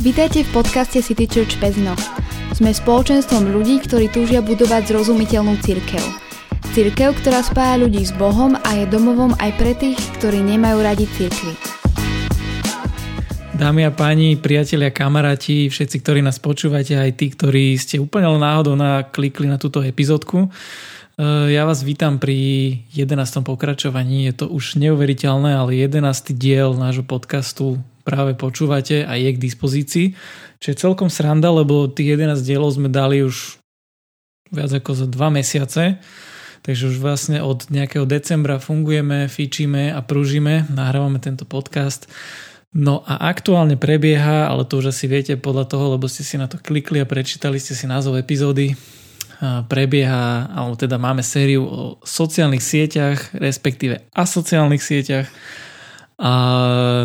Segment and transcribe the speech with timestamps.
[0.00, 1.92] Vítajte v podcaste City Church Pezno.
[2.56, 6.00] Sme spoločenstvom ľudí, ktorí túžia budovať zrozumiteľnú církev.
[6.72, 11.04] Církev, ktorá spája ľudí s Bohom a je domovom aj pre tých, ktorí nemajú radi
[11.04, 11.52] církvy.
[13.60, 18.80] Dámy a páni, priatelia, kamaráti, všetci, ktorí nás počúvate, aj tí, ktorí ste úplne náhodou
[18.80, 23.44] naklikli na túto epizódku, eh, ja vás vítam pri 11.
[23.44, 24.32] pokračovaní.
[24.32, 26.32] Je to už neuveriteľné, ale 11.
[26.32, 30.06] diel nášho podcastu práve počúvate a je k dispozícii.
[30.60, 33.60] Čo je celkom sranda, lebo tých 11 dielov sme dali už
[34.52, 36.02] viac ako za 2 mesiace.
[36.60, 42.04] Takže už vlastne od nejakého decembra fungujeme, fičíme a prúžime, nahrávame tento podcast.
[42.70, 46.46] No a aktuálne prebieha, ale to už asi viete podľa toho, lebo ste si na
[46.46, 48.76] to klikli a prečítali ste si názov epizódy,
[49.40, 55.26] prebieha, alebo teda máme sériu o sociálnych sieťach, respektíve asociálnych sieťach.
[56.20, 56.32] A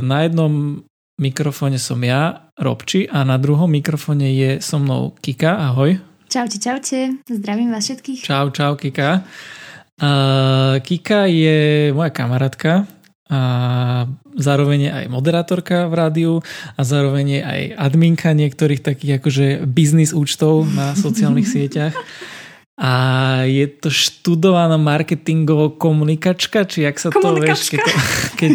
[0.03, 0.83] na jednom
[1.15, 5.71] mikrofóne som ja, Robči, a na druhom mikrofóne je so mnou Kika.
[5.71, 6.03] Ahoj.
[6.27, 7.23] Čaute, čaute.
[7.23, 8.19] Zdravím vás všetkých.
[8.19, 9.23] Čau, čau, Kika.
[9.95, 12.83] Uh, Kika je moja kamarátka
[13.31, 13.41] a
[14.35, 16.33] zároveň je aj moderátorka v rádiu
[16.75, 21.95] a zároveň je aj adminka niektorých takých akože biznis účtov na sociálnych sieťach.
[22.75, 22.91] A
[23.47, 27.91] je to študovaná marketingovo komunikačka, či jak sa to vieš, keď, to,
[28.35, 28.53] keď,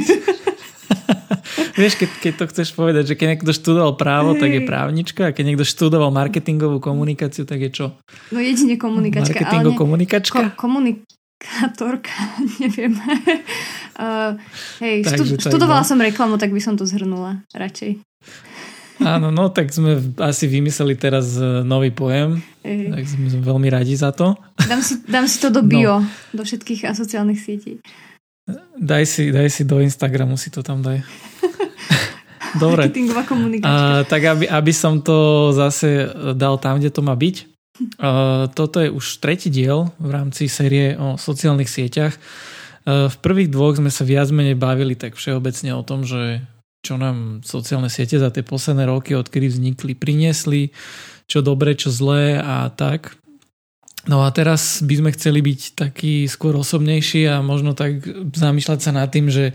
[1.74, 5.34] Vieš, keď, keď to chceš povedať, že keď niekto študoval právo, tak je právnička a
[5.34, 7.86] keď niekto študoval marketingovú komunikáciu, tak je čo?
[8.30, 9.34] No jedine komunikačka.
[9.34, 10.54] Marketingo komunikačka?
[10.54, 12.14] Ko- komunikátorka,
[12.62, 12.94] neviem.
[13.98, 14.38] uh,
[14.84, 18.00] hej, štu- študovala som reklamu, tak by som to zhrnula radšej.
[19.00, 22.92] Áno, no tak sme asi vymysleli teraz e, nový pojem, Ej.
[22.92, 24.36] tak sme veľmi radi za to.
[24.60, 26.36] Dám si, dám si to do bio, no.
[26.36, 27.80] do všetkých asociálnych sietí.
[28.76, 31.00] Daj si, daj si do Instagramu, si to tam daj.
[32.62, 32.90] Dobre.
[32.90, 34.06] Marketingová komunikácia.
[34.10, 37.36] tak aby, aby som to zase dal tam, kde to má byť.
[38.00, 42.18] Uh, toto je už tretí diel v rámci série o sociálnych sieťach.
[42.84, 46.42] Uh, v prvých dvoch sme sa viac menej bavili tak všeobecne o tom, že
[46.80, 50.72] čo nám sociálne siete za tie posledné roky, odkedy vznikli, priniesli,
[51.28, 53.20] čo dobre, čo zlé a tak.
[54.08, 58.00] No a teraz by sme chceli byť taký skôr osobnejší a možno tak
[58.32, 59.52] zamýšľať sa nad tým, že,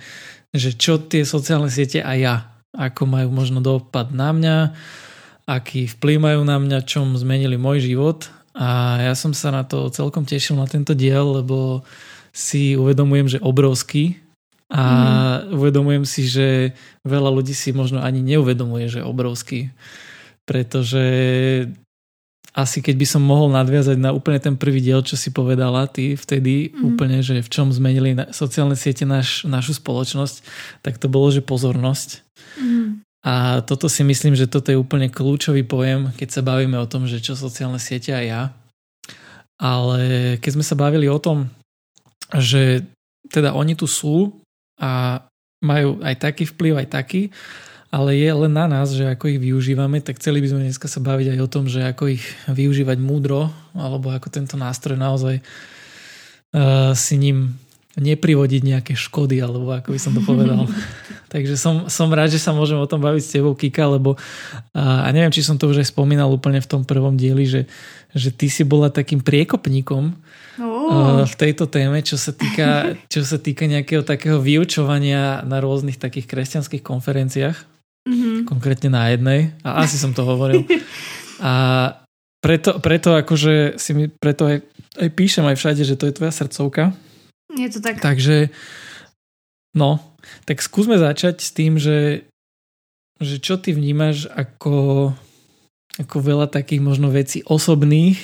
[0.53, 4.57] že čo tie sociálne siete a ja ako majú možno dopad na mňa,
[5.47, 8.27] aký vplyv majú na mňa, čom zmenili môj život.
[8.55, 11.83] A ja som sa na to celkom tešil na tento diel, lebo
[12.35, 14.19] si uvedomujem, že obrovský.
[14.71, 15.55] A mm.
[15.55, 16.73] uvedomujem si, že
[17.05, 19.71] veľa ľudí si možno ani neuvedomuje, že obrovský.
[20.43, 21.05] Pretože
[22.55, 26.15] asi keď by som mohol nadviazať na úplne ten prvý diel, čo si povedala ty
[26.15, 26.87] vtedy, mm.
[26.87, 30.39] úplne, že v čom zmenili sociálne siete naš, našu spoločnosť,
[30.79, 32.23] tak to bolo, že pozornosť.
[32.55, 33.03] Mm.
[33.27, 37.03] A toto si myslím, že toto je úplne kľúčový pojem, keď sa bavíme o tom,
[37.11, 38.41] že čo sociálne siete a ja.
[39.59, 41.51] Ale keď sme sa bavili o tom,
[42.31, 42.87] že
[43.27, 44.31] teda oni tu sú
[44.79, 45.19] a
[45.59, 47.21] majú aj taký vplyv, aj taký,
[47.95, 50.99] ale je len na nás, že ako ich využívame, tak chceli by sme dneska sa
[50.99, 56.91] baviť aj o tom, že ako ich využívať múdro, alebo ako tento nástroj naozaj uh,
[56.91, 57.55] si ním
[57.95, 60.67] neprivodiť nejaké škody, alebo ako by som to povedal.
[61.33, 64.19] Takže som, som rád, že sa môžem o tom baviť s tebou, Kika, lebo
[64.75, 67.71] a neviem, či som to už aj spomínal úplne v tom prvom dieli, že,
[68.11, 70.11] že ty si bola takým priekopníkom
[70.59, 71.23] oh.
[71.23, 76.27] v tejto téme, čo sa, týka, čo sa týka nejakého takého vyučovania na rôznych takých
[76.27, 77.74] kresťanských konferenciách.
[78.45, 79.51] Konkrétne na jednej.
[79.65, 80.63] A asi som to hovoril.
[81.43, 81.51] A
[82.39, 84.63] preto, preto akože si mi, preto aj,
[85.01, 86.93] aj píšem aj všade, že to je tvoja srdcovka
[87.53, 88.03] je to tak.
[88.03, 88.51] Takže,
[89.77, 89.99] no,
[90.43, 92.27] tak skúsme začať s tým, že,
[93.21, 95.11] že čo ty vnímaš ako,
[96.01, 98.19] ako veľa takých možno vecí osobných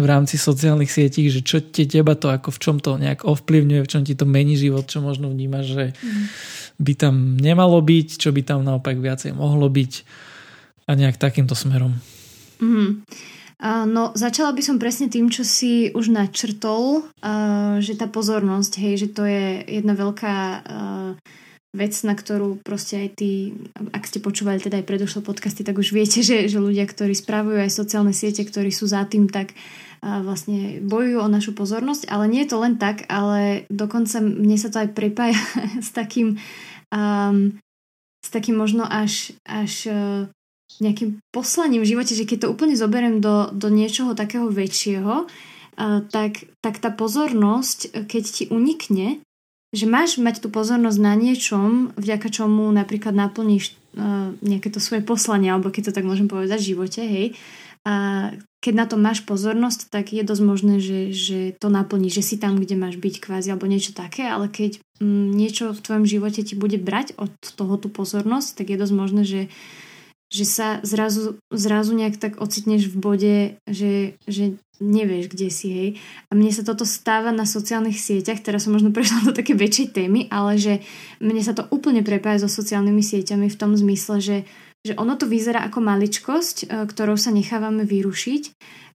[0.00, 3.84] v rámci sociálnych sietí, že čo te teba to ako v čom to nejak ovplyvňuje,
[3.84, 6.24] v čom ti to mení život, čo možno vnímaš, že mm.
[6.82, 9.92] By tam nemalo byť, čo by tam naopak viacej mohlo byť
[10.90, 11.94] a nejak takýmto smerom.
[12.58, 13.06] Mm.
[13.62, 17.06] No, začala by som presne tým, čo si už načrtol,
[17.78, 20.36] že tá pozornosť, hej, že to je jedna veľká
[21.70, 23.54] vec, na ktorú proste aj ty,
[23.94, 27.62] ak ste počúvali teda aj predošlé podcasty, tak už viete, že, že ľudia, ktorí spravujú
[27.62, 29.54] aj sociálne siete, ktorí sú za tým, tak
[30.02, 34.74] vlastne bojujú o našu pozornosť, ale nie je to len tak, ale dokonca mne sa
[34.74, 35.38] to aj prepája
[35.86, 36.42] s takým
[36.92, 37.56] um,
[38.22, 39.90] s takým možno až, až
[40.78, 45.98] nejakým poslaním v živote, že keď to úplne zoberiem do, do niečoho takého väčšieho, uh,
[46.12, 49.24] tak, tak tá pozornosť, keď ti unikne,
[49.72, 55.00] že máš mať tú pozornosť na niečom, vďaka čomu napríklad naplníš uh, nejaké to svoje
[55.00, 57.26] poslanie, alebo keď to tak môžem povedať v živote, hej.
[57.82, 58.30] A
[58.62, 62.38] keď na to máš pozornosť, tak je dosť možné, že, že to naplní, že si
[62.38, 66.46] tam, kde máš byť kvázi, alebo niečo také, ale keď mm, niečo v tvojom živote
[66.46, 69.42] ti bude brať od toho tú pozornosť, tak je dosť možné, že,
[70.30, 73.36] že sa zrazu, zrazu nejak tak ocitneš v bode,
[73.66, 75.88] že, že nevieš, kde si, hej.
[76.30, 79.90] A mne sa toto stáva na sociálnych sieťach, teraz som možno prešla do také väčšej
[79.90, 80.86] témy, ale že
[81.18, 84.36] mne sa to úplne prepája so sociálnymi sieťami v tom zmysle, že
[84.82, 88.42] že ono to vyzerá ako maličkosť, e, ktorou sa nechávame vyrušiť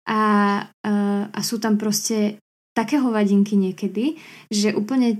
[0.07, 0.21] a,
[0.83, 0.91] e,
[1.31, 2.39] a sú tam proste
[2.75, 4.19] také hovadinky niekedy,
[4.51, 5.17] že úplne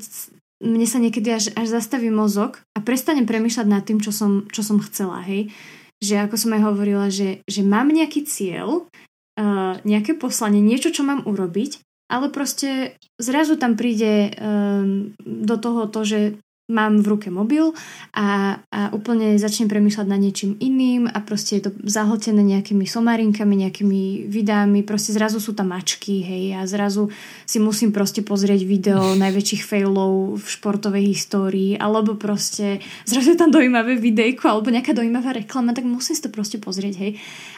[0.62, 4.66] mne sa niekedy až, až zastaví mozog a prestanem premýšľať nad tým, čo som, čo
[4.66, 5.54] som chcela, hej.
[6.02, 8.90] Že ako som aj hovorila, že, že mám nejaký cieľ,
[9.38, 15.86] uh, nejaké poslanie, niečo, čo mám urobiť, ale proste zrazu tam príde um, do toho
[15.90, 16.20] to, že
[16.68, 17.72] mám v ruke mobil
[18.12, 23.64] a, a úplne začnem premýšľať nad niečím iným a proste je to zahltené nejakými somarinkami,
[23.64, 27.08] nejakými videami, proste zrazu sú tam mačky, hej, a zrazu
[27.48, 33.48] si musím proste pozrieť video najväčších failov v športovej histórii, alebo proste zrazu je tam
[33.48, 37.12] dojímavé videjko alebo nejaká dojímavá reklama, tak musím si to proste pozrieť, hej.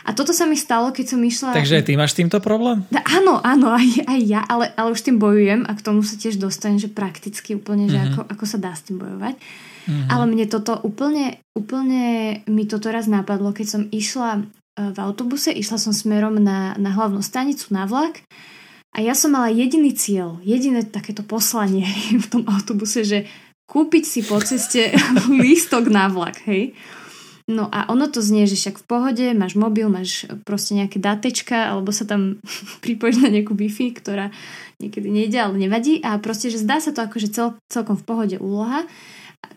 [0.06, 1.58] A toto sa mi stalo, keď som išla...
[1.58, 2.86] Takže ty máš týmto problém?
[2.94, 6.14] Da, áno, áno, aj, aj ja, ale, ale už tým bojujem a k tomu sa
[6.14, 8.14] tiež dostanem, že prakticky úplne, že mm-hmm.
[8.14, 9.40] ako, ako sa dá s tým bojovať.
[9.40, 10.08] Mm-hmm.
[10.12, 12.04] Ale mne toto úplne, úplne
[12.46, 14.40] mi toto raz napadlo, keď som išla e,
[14.92, 18.22] v autobuse, išla som smerom na, na hlavnú stanicu, na vlak
[18.94, 21.86] a ja som mala jediný cieľ, jediné takéto poslanie
[22.24, 23.30] v tom autobuse, že
[23.70, 24.94] kúpiť si po ceste
[25.46, 26.74] lístok na vlak, hej.
[27.50, 31.74] No a ono to znie, že však v pohode, máš mobil, máš proste nejaké datečka,
[31.74, 32.38] alebo sa tam
[32.86, 34.30] pripojíš na nejakú Wi-Fi, ktorá
[34.78, 35.98] niekedy nejde, ale nevadí.
[36.06, 38.86] A proste, že zdá sa to akože cel, celkom v pohode úloha.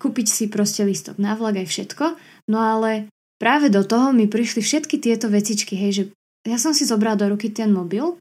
[0.00, 2.05] Kúpiť si proste listok na vlak aj všetko.
[2.49, 6.03] No ale práve do toho mi prišli všetky tieto vecičky, hej, že
[6.49, 8.17] ja som si zobrala do ruky ten mobil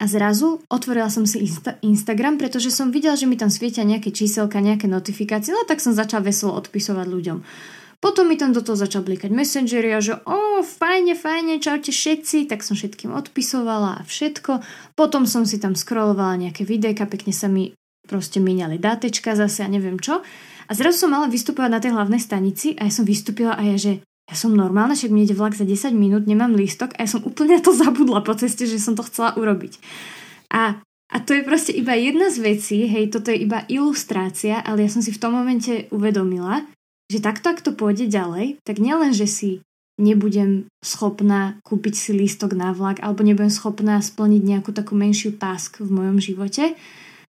[0.00, 4.10] a zrazu otvorila som si Insta- Instagram, pretože som videla, že mi tam svietia nejaké
[4.10, 7.38] číselka, nejaké notifikácie, no tak som začala veselo odpisovať ľuďom.
[8.00, 12.48] Potom mi tam do toho začal blikať messengery a že o, fajne, fajne, čaute všetci,
[12.48, 14.64] tak som všetkým odpisovala a všetko.
[14.96, 17.76] Potom som si tam scrollovala nejaké videjka, pekne sa mi
[18.08, 20.24] proste míňali dátečka zase a neviem čo.
[20.66, 23.76] A zrazu som mala vystupovať na tej hlavnej stanici a ja som vystúpila a ja,
[23.76, 27.08] že ja som normálna, však mi ide vlak za 10 minút, nemám lístok a ja
[27.10, 29.76] som úplne to zabudla po ceste, že som to chcela urobiť.
[30.56, 30.80] A
[31.10, 34.90] a to je proste iba jedna z vecí, hej, toto je iba ilustrácia, ale ja
[34.94, 36.62] som si v tom momente uvedomila,
[37.10, 39.50] že takto, ak to pôjde ďalej, tak nielen, že si
[40.00, 45.82] nebudem schopná kúpiť si lístok na vlak alebo nebudem schopná splniť nejakú takú menšiu task
[45.82, 46.72] v mojom živote,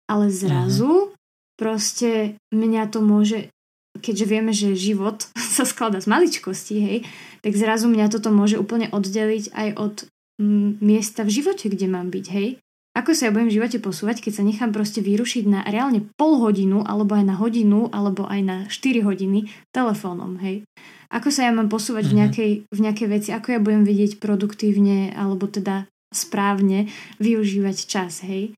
[0.07, 1.13] ale zrazu uh-huh.
[1.59, 3.51] proste mňa to môže,
[3.99, 5.27] keďže vieme, že život
[5.57, 6.97] sa skladá z maličkosti, hej,
[7.43, 9.95] tak zrazu mňa toto môže úplne oddeliť aj od
[10.39, 12.63] m, miesta v živote, kde mám byť, hej.
[12.93, 16.37] Ako sa ja budem v živote posúvať, keď sa nechám proste vyrušiť na reálne pol
[16.37, 20.61] hodinu, alebo aj na hodinu, alebo aj na 4 hodiny telefónom, hej?
[21.09, 22.13] Ako sa ja mám posúvať mm-hmm.
[22.13, 22.21] v, mhm.
[22.21, 26.85] nejakej, v nejakej veci, ako ja budem vedieť produktívne, alebo teda správne
[27.17, 28.53] využívať čas, hej?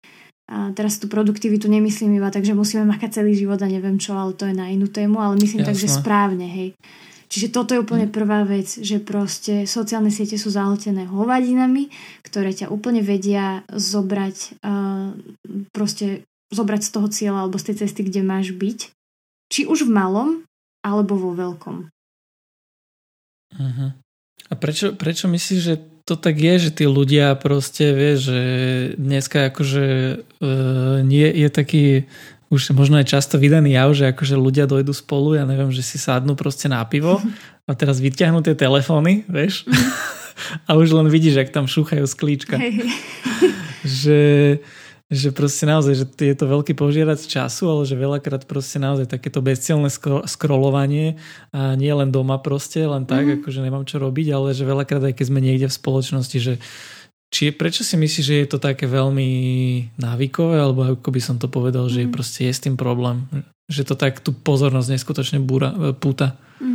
[0.45, 4.13] A teraz tú produktivitu nemyslím iba tak, že musíme makať celý život a neviem čo,
[4.13, 5.69] ale to je na inú tému, ale myslím Jasne.
[5.73, 6.69] tak, že správne, hej.
[7.25, 11.89] Čiže toto je úplne prvá vec, že proste sociálne siete sú zahltené hovadinami,
[12.21, 15.11] ktoré ťa úplne vedia zobrať, uh,
[15.73, 18.93] proste zobrať z toho cieľa alebo z tej cesty, kde máš byť.
[19.49, 20.29] Či už v malom,
[20.85, 21.89] alebo vo veľkom.
[23.55, 23.89] Uh-huh.
[24.45, 28.41] A prečo, prečo myslíš, že to tak je, že tí ľudia proste, vieš, že
[29.01, 29.85] dneska akože
[30.21, 31.85] uh, nie je taký
[32.55, 35.99] už možno je často vydaný jav, že akože ľudia dojdú spolu, ja neviem, že si
[35.99, 37.19] sadnú proste na pivo
[37.67, 39.67] a teraz vyťahnú tie telefóny, vieš,
[40.67, 42.55] a už len vidíš, ak tam šúchajú sklíčka.
[43.99, 44.21] že,
[45.11, 49.43] že proste naozaj, že je to veľký požierac času, ale že veľakrát proste naozaj takéto
[49.43, 49.91] bezcielné
[50.25, 51.19] scrollovanie
[51.51, 53.33] a nie len doma proste, len tak, mm.
[53.43, 56.53] akože nemám čo robiť, ale že veľakrát aj keď sme niekde v spoločnosti, že
[57.35, 59.27] či, prečo si myslíš, že je to také veľmi
[59.99, 62.15] návykové, alebo ako by som to povedal, že mm.
[62.15, 63.27] proste je s tým problém?
[63.67, 66.39] Že to tak tú pozornosť neskutočne búra, púta?
[66.63, 66.74] Mm.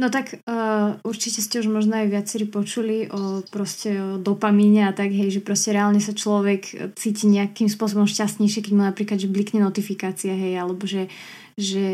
[0.00, 4.96] No tak uh, určite ste už možno aj viacerí počuli o proste o dopamíne a
[4.96, 9.28] tak, hej, že proste reálne sa človek cíti nejakým spôsobom šťastnejšie, keď mu napríklad, že
[9.28, 11.12] blikne notifikácia, hej, alebo že
[11.60, 11.86] že,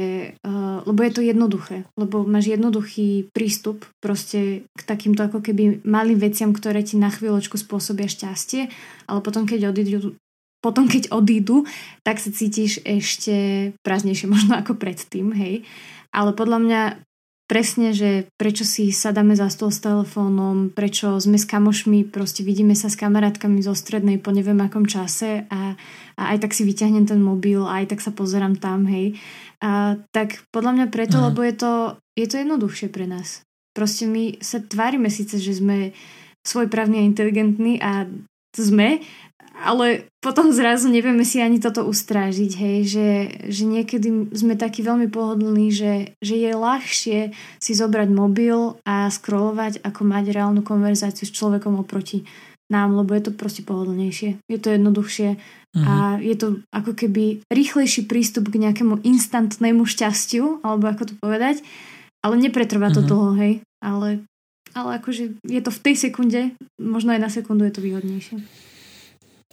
[0.47, 6.23] uh, lebo je to jednoduché, lebo máš jednoduchý prístup proste k takýmto ako keby malým
[6.23, 8.71] veciam, ktoré ti na chvíľočku spôsobia šťastie,
[9.11, 10.15] ale potom keď odídu,
[10.63, 11.67] potom keď odídu,
[12.07, 13.35] tak sa cítiš ešte
[13.83, 15.67] prázdnejšie možno ako predtým, hej.
[16.15, 16.81] Ale podľa mňa
[17.47, 22.75] presne, že prečo si sadáme za stôl s telefónom, prečo sme s kamošmi, proste vidíme
[22.75, 25.79] sa s kamarátkami zo strednej po neviem akom čase a,
[26.19, 29.15] a aj tak si vyťahnem ten mobil a aj tak sa pozerám tam, hej.
[29.63, 31.25] A, tak podľa mňa preto, Aha.
[31.31, 31.73] lebo je to,
[32.19, 33.47] je to jednoduchšie pre nás.
[33.73, 35.95] Proste my sa tvárime síce, že sme
[36.47, 38.07] svojprávni a inteligentní a
[38.57, 39.05] sme,
[39.57, 43.09] ale potom zrazu nevieme si ani toto ustrážiť, hej, že,
[43.49, 47.19] že niekedy sme takí veľmi pohodlní, že, že je ľahšie
[47.57, 52.29] si zobrať mobil a scrollovať, ako mať reálnu konverzáciu s človekom oproti
[52.69, 55.87] nám, lebo je to proste pohodlnejšie, je to jednoduchšie uh-huh.
[55.87, 56.21] a mhm.
[56.21, 61.63] je to ako keby rýchlejší prístup k nejakému instantnému šťastiu, alebo ako to povedať,
[62.21, 63.09] ale nepretrvá to uh-huh.
[63.09, 64.27] dlho, hej, ale,
[64.77, 68.45] ale akože je to v tej sekunde, možno aj na sekundu je to výhodnejšie.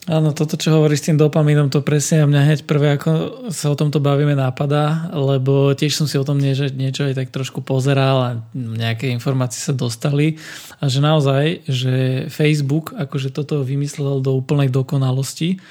[0.04, 3.12] Áno, toto, čo hovoríš s tým dopamínom, to presne mňa hneď prvé, ako
[3.56, 7.32] sa o tomto bavíme, nápada, lebo tiež som si o tom niečo, niečo aj tak
[7.32, 10.36] trošku pozeral a nejaké informácie sa dostali
[10.84, 11.94] a že naozaj, že
[12.28, 15.64] Facebook akože toto vymyslel do úplnej dokonalosti,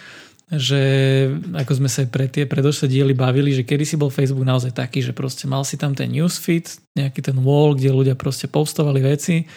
[0.52, 0.80] že
[1.56, 5.00] ako sme sa pre tie predošlé diely bavili, že kedy si bol Facebook naozaj taký,
[5.00, 9.48] že proste mal si tam ten newsfeed, nejaký ten wall, kde ľudia proste postovali veci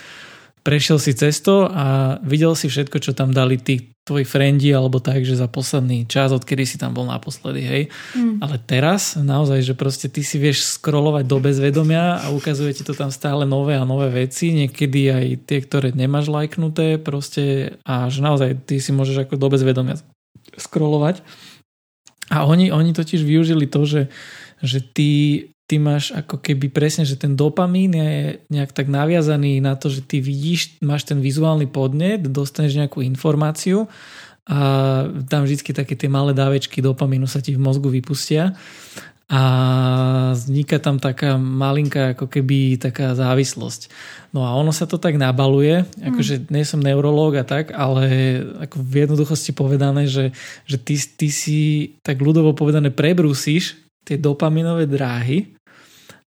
[0.65, 5.21] prešiel si cesto a videl si všetko, čo tam dali tí tvoji frendi alebo tak,
[5.21, 7.83] že za posledný čas, odkedy si tam bol naposledy, hej.
[8.17, 8.41] Mm.
[8.41, 12.97] Ale teraz naozaj, že proste ty si vieš scrollovať do bezvedomia a ukazuje ti to
[12.97, 18.25] tam stále nové a nové veci, niekedy aj tie, ktoré nemáš lajknuté proste a že
[18.25, 20.01] naozaj ty si môžeš ako do bezvedomia
[20.57, 21.21] scrollovať.
[22.33, 24.01] A oni, oni totiž využili to, že,
[24.65, 25.11] že ty
[25.65, 30.05] ty máš ako keby presne, že ten dopamín je nejak tak naviazaný na to, že
[30.05, 33.89] ty vidíš, máš ten vizuálny podnet, dostaneš nejakú informáciu
[34.45, 34.59] a
[35.25, 38.53] tam vždy také tie malé dávečky dopamínu sa ti v mozgu vypustia
[39.25, 39.41] a
[40.37, 43.89] vzniká tam taká malinká ako keby taká závislosť.
[44.29, 46.13] No a ono sa to tak nabaluje, mm.
[46.13, 48.05] akože nie som neurológ a tak, ale
[48.61, 50.29] ako v jednoduchosti povedané, že,
[50.69, 51.59] že ty, ty si
[52.05, 55.57] tak ľudovo povedané prebrúsiš tie dopaminové dráhy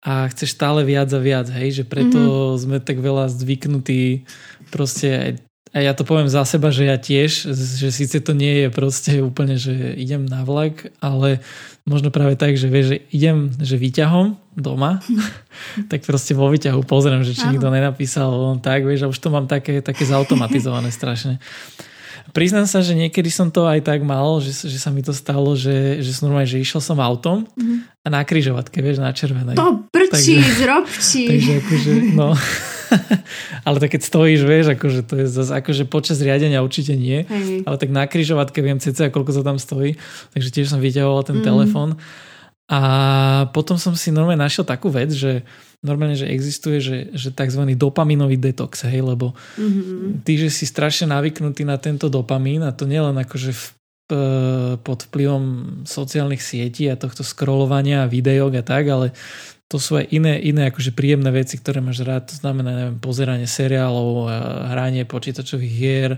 [0.06, 2.60] a chceš stále viac a viac, hej, že preto mm-hmm.
[2.62, 4.22] sme tak veľa zvyknutí
[4.70, 5.42] proste
[5.74, 9.20] a ja to poviem za seba, že ja tiež, že síce to nie je proste
[9.20, 11.44] úplne, že idem na vlak, ale
[11.86, 14.98] možno práve tak, že vieš, že idem, že výťahom doma,
[15.90, 19.30] tak proste vo výťahu pozriem, že či nikto nenapísal on tak, vieš, a už to
[19.30, 21.38] mám také, také zautomatizované strašne.
[22.34, 25.54] Priznám sa, že niekedy som to aj tak mal, že, že sa mi to stalo,
[25.54, 27.78] že, že som normálne, že išiel som autom mm-hmm.
[28.02, 29.56] a na križovatke, vieš, na červenej.
[29.56, 31.24] To prčí, takže, zrobčí.
[31.32, 32.34] Takže akože, no.
[33.66, 37.64] ale tak keď stojíš, vieš, akože to je zase, akože počas riadenia určite nie, Hej.
[37.64, 39.96] ale tak na križovatke viem cca, koľko sa tam stojí,
[40.34, 41.46] takže tiež som vyťahoval ten mm.
[41.46, 42.00] telefón.
[42.66, 42.80] A
[43.54, 45.46] potom som si normálne našiel takú vec, že
[45.86, 47.62] normálne, že existuje, že, že tzv.
[47.78, 50.26] dopaminový detox, hej, lebo mm-hmm.
[50.26, 53.64] ty, že si strašne navyknutý na tento dopamín a to nielen akože v,
[54.10, 54.20] e,
[54.82, 55.44] pod vplyvom
[55.86, 59.14] sociálnych sietí a tohto scrollovania, videok a tak, ale
[59.66, 63.50] to sú aj iné, iné akože príjemné veci, ktoré máš rád, to znamená neviem, pozeranie
[63.50, 64.30] seriálov,
[64.70, 66.10] hranie počítačových hier,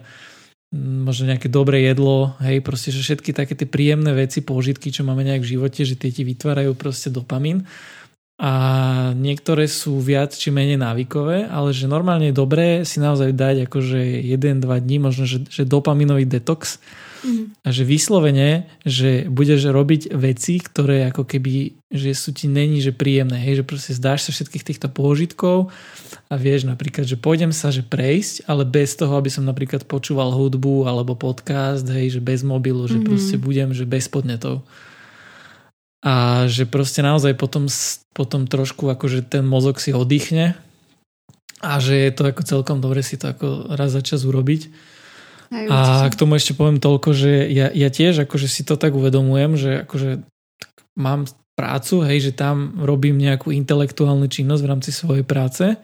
[0.77, 5.25] možno nejaké dobré jedlo, hej, proste, že všetky také tie príjemné veci, pôžitky, čo máme
[5.25, 7.65] nejak v živote, že tie ti vytvárajú proste dopamín.
[8.39, 8.53] A
[9.19, 13.99] niektoré sú viac či menej návykové, ale že normálne je dobré si naozaj dať akože
[14.31, 16.79] 1-2 dní, možno že, že dopaminový detox
[17.25, 17.65] mm.
[17.65, 22.95] a že vyslovene, že budeš robiť veci, ktoré ako keby, že sú ti není, že
[22.95, 25.73] príjemné, hej, že proste zdáš sa všetkých týchto pôžitkov
[26.29, 30.35] a vieš napríklad, že pôjdem sa že prejsť, ale bez toho, aby som napríklad počúval
[30.35, 33.07] hudbu alebo podcast, hej, že bez mobilu, že mm.
[33.07, 34.67] proste budem, že bez podnetov
[35.99, 37.67] a že proste naozaj potom,
[38.15, 40.55] potom trošku akože ten mozog si oddychne
[41.59, 44.71] a že je to ako celkom dobre si to ako raz za čas urobiť.
[45.49, 45.79] Aj, a
[46.13, 49.71] k tomu ešte poviem toľko, že ja, ja tiež akože si to tak uvedomujem, že
[49.89, 50.21] akože
[50.99, 51.25] mám
[51.59, 55.75] prácu, hej, že tam robím nejakú intelektuálnu činnosť v rámci svojej práce,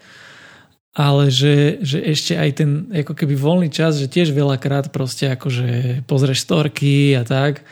[0.95, 6.01] ale že, že ešte aj ten ako keby voľný čas, že tiež veľakrát proste akože
[6.07, 7.67] pozrieš storky a tak.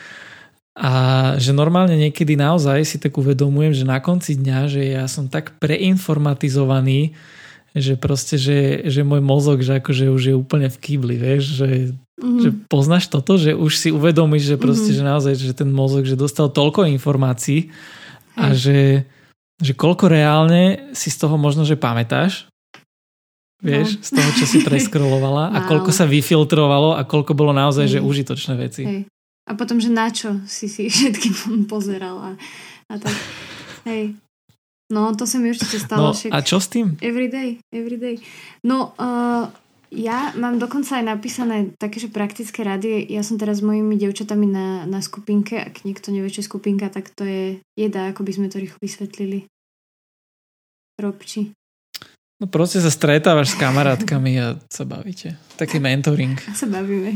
[0.74, 0.92] A
[1.38, 5.56] že normálne niekedy naozaj si tak uvedomujem, že na konci dňa, že ja som tak
[5.62, 7.14] preinformatizovaný,
[7.74, 11.70] že proste, že, že môj mozog, že akože už je úplne v kýbli, vieš, že,
[12.22, 12.40] mm-hmm.
[12.40, 15.02] že poznáš toto, že už si uvedomíš, že proste, mm-hmm.
[15.02, 17.74] že naozaj, že ten mozog, že dostal toľko informácií
[18.38, 19.02] a že,
[19.58, 22.46] že koľko reálne si z toho možno, že pamätáš,
[23.58, 24.06] vieš, no.
[24.06, 25.56] z toho, čo si preskrolovala wow.
[25.56, 27.92] a koľko sa vyfiltrovalo a koľko bolo naozaj, mm.
[27.98, 28.82] že užitočné veci.
[28.86, 29.00] Hej.
[29.44, 31.34] A potom, že na čo si si všetky
[31.66, 32.38] pozerala
[32.86, 33.18] a tak.
[33.84, 34.14] Hej.
[34.92, 36.12] No, to sa mi určite stalo.
[36.12, 37.00] No, a čo s tým?
[37.00, 38.20] Every day, every day.
[38.68, 39.48] No, uh,
[39.94, 43.08] ja mám dokonca aj napísané také, že praktické rady.
[43.08, 45.56] Ja som teraz s mojimi devčatami na, na skupinke.
[45.56, 48.76] Ak niekto nevie, čo je skupinka, tak to je jeda, ako by sme to rýchlo
[48.82, 49.48] vysvetlili.
[51.00, 51.54] Robči.
[52.42, 55.38] No proste sa stretávaš s kamarátkami a sa bavíte.
[55.54, 56.34] Taký mentoring.
[56.50, 57.10] A sa bavíme.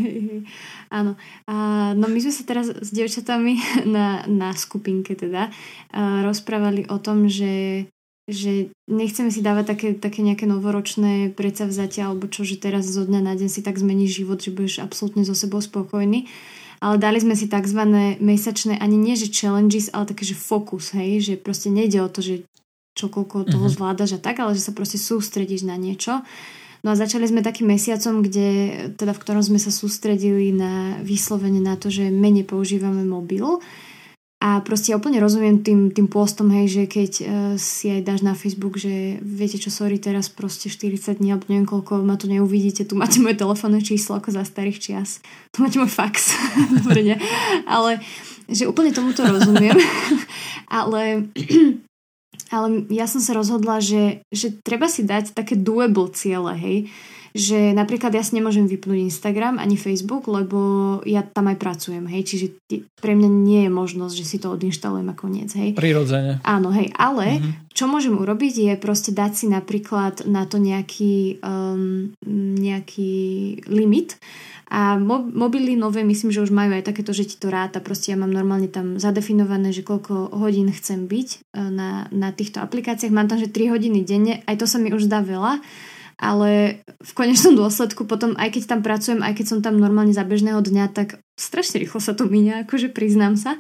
[0.95, 1.19] Áno.
[1.51, 1.55] A,
[1.99, 3.59] no my sme sa teraz s devčatami
[3.95, 5.51] na, na skupinke teda
[6.23, 7.85] rozprávali o tom, že
[8.29, 13.25] že nechceme si dávať také, také nejaké novoročné predsavzatia alebo čo, že teraz zo dňa
[13.25, 16.29] na deň si tak zmení život, že budeš absolútne so sebou spokojný.
[16.79, 17.81] Ale dali sme si tzv.
[18.21, 22.21] mesačné, ani nie že challenges, ale také, že fokus, hej, že proste nejde o to,
[22.21, 22.45] že
[22.99, 23.77] čo koľko toho uh-huh.
[23.79, 26.27] zvládaš a tak, ale že sa proste sústredíš na niečo.
[26.83, 28.49] No a začali sme takým mesiacom, kde,
[28.95, 33.59] teda v ktorom sme sa sústredili na vyslovene na to, že menej používame mobil.
[34.39, 37.27] A proste ja úplne rozumiem tým, tým pôstom, hej, že keď uh,
[37.59, 41.67] si aj dáš na Facebook, že viete čo, sorry, teraz proste 40 dní, alebo neviem
[41.67, 45.19] koľko, ma tu neuvidíte, tu máte moje telefónne číslo ako za starých čias.
[45.51, 46.39] Tu máte môj fax.
[46.79, 47.17] Dobre, nie?
[47.67, 47.99] Ale
[48.47, 49.75] že úplne tomuto rozumiem.
[50.79, 51.27] ale
[52.49, 56.79] ale ja som sa rozhodla, že, že treba si dať také doable ciele, hej.
[57.37, 60.59] Že napríklad ja si nemôžem vypnúť Instagram ani Facebook, lebo
[61.07, 62.27] ja tam aj pracujem, hej.
[62.27, 62.47] Čiže
[62.99, 65.77] pre mňa nie je možnosť, že si to odinštalujem ako koniec, hej.
[65.77, 66.41] Prirodzene.
[66.41, 66.89] Áno, hej.
[66.97, 67.53] Ale mm-hmm.
[67.77, 72.17] čo môžem urobiť je proste dať si napríklad na to nejaký, um,
[72.57, 73.13] nejaký
[73.69, 74.17] limit
[74.69, 75.01] a
[75.33, 77.81] mobily nové myslím, že už majú aj takéto, že ti to ráta.
[77.81, 81.39] Proste ja mám normálne tam zadefinované, že koľko hodín chcem byť e,
[81.73, 83.09] na, na týchto aplikáciách.
[83.09, 84.45] Mám tam, že 3 hodiny denne.
[84.45, 85.65] Aj to sa mi už zdá veľa.
[86.19, 90.27] Ale v konečnom dôsledku potom, aj keď tam pracujem, aj keď som tam normálne za
[90.27, 93.55] bežného dňa, tak strašne rýchlo sa to míňa, akože priznám sa.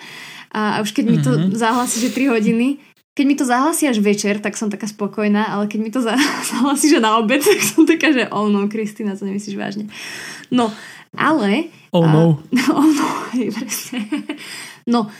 [0.50, 1.54] A už keď mi to mm-hmm.
[1.54, 2.82] zahlasí, že 3 hodiny,
[3.18, 5.98] keď mi to zahlasí až večer, tak som taká spokojná, ale keď mi to
[6.54, 9.90] zahlasí, že na obed, tak som taká, že oh no, Kristýna, to nemyslíš vážne.
[10.54, 10.70] No,
[11.18, 11.74] ale...
[11.90, 12.42] Oh no.
[12.42, 13.06] A, oh no,
[13.58, 14.02] presne.
[14.86, 15.10] No,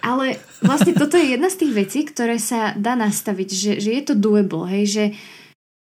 [0.00, 4.02] ale vlastne toto je jedna z tých vecí, ktoré sa dá nastaviť, že, že je
[4.02, 5.04] to doable, hej, že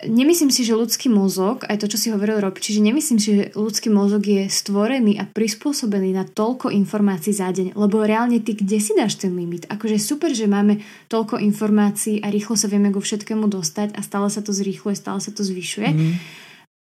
[0.05, 3.45] nemyslím si, že ľudský mozog, aj to, čo si hovoril Rob, čiže nemyslím si, že
[3.51, 8.79] ľudský mozog je stvorený a prispôsobený na toľko informácií za deň, lebo reálne ty kde
[8.79, 9.67] si dáš ten limit?
[9.67, 10.79] Akože super, že máme
[11.11, 15.19] toľko informácií a rýchlo sa vieme ku všetkému dostať a stále sa to zrýchluje, stále
[15.19, 15.89] sa to zvyšuje.
[15.91, 16.13] Mm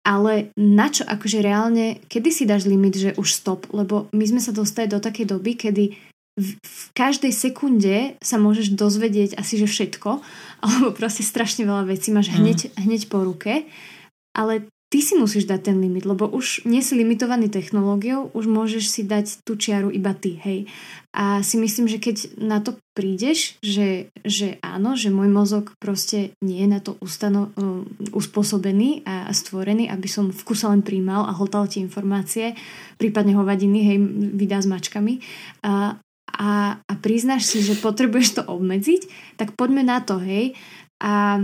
[0.09, 4.41] ale na čo akože reálne, kedy si dáš limit, že už stop, lebo my sme
[4.41, 5.93] sa dostali do takej doby, kedy
[6.39, 6.55] v,
[6.95, 10.09] každej sekunde sa môžeš dozvedieť asi, že všetko,
[10.63, 12.87] alebo proste strašne veľa vecí máš hneď, mm.
[12.87, 13.67] hneď po ruke,
[14.31, 18.83] ale ty si musíš dať ten limit, lebo už nie si limitovaný technológiou, už môžeš
[18.89, 20.65] si dať tú čiaru iba ty, hej.
[21.13, 26.33] A si myslím, že keď na to prídeš, že, že áno, že môj mozog proste
[26.41, 31.25] nie je na to ustano, uh, uspôsobený a stvorený, aby som v kuse len príjmal
[31.29, 32.57] a hltal tie informácie,
[32.97, 33.97] prípadne hovadiny, hej,
[34.37, 35.21] vydá s mačkami.
[35.65, 40.53] A, a, a priznáš si, že potrebuješ to obmedziť, tak poďme na to, hej.
[41.01, 41.41] A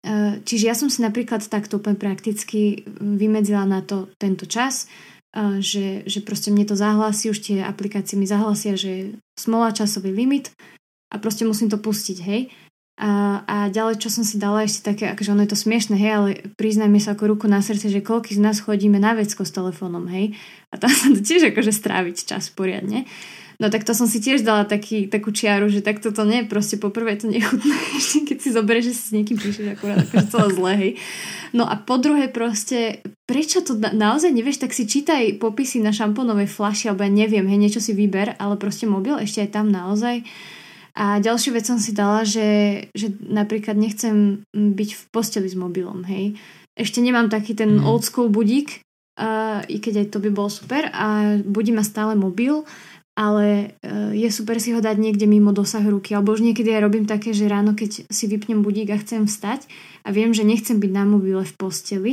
[0.00, 4.88] Eh, čiže ja som si napríklad takto úplne prakticky vymedzila na to tento čas,
[5.36, 10.08] eh, že, že proste mne to zahlási, už tie aplikácie mi zahlasia, že smola časový
[10.08, 10.56] limit
[11.12, 12.48] a proste musím to pustiť, hej.
[13.00, 16.12] A, a ďalej, čo som si dala ešte také, akože ono je to smiešne, hej,
[16.12, 19.52] ale priznajme sa ako ruku na srdce, že koľký z nás chodíme na vecko s
[19.52, 20.32] telefónom, hej.
[20.72, 23.04] A tam sa to tiež akože stráviť čas poriadne.
[23.60, 26.80] No tak to som si tiež dala taký, takú čiaru, že takto to nie, proste
[26.80, 30.48] poprvé to nechutné, ešte keď si zoberieš, že si s niekým píšeš akurát akože celé
[30.56, 30.92] zle, hej.
[31.52, 35.92] No a po druhé proste, prečo to na, naozaj nevieš, tak si čítaj popisy na
[35.92, 39.68] šampónovej flaši, alebo ja neviem, hej, niečo si vyber, ale proste mobil ešte aj tam
[39.68, 40.24] naozaj.
[40.96, 46.08] A ďalšiu vec som si dala, že, že napríklad nechcem byť v posteli s mobilom,
[46.08, 46.32] hej.
[46.80, 47.84] Ešte nemám taký ten mm.
[47.84, 48.80] old school budík,
[49.20, 52.64] uh, i keď aj to by bol super a budí ma stále mobil
[53.18, 56.14] ale e, je super si ho dať niekde mimo dosah ruky.
[56.14, 59.66] Alebo už niekedy ja robím také, že ráno, keď si vypnem budík a chcem vstať
[60.06, 62.12] a viem, že nechcem byť na mobile v posteli,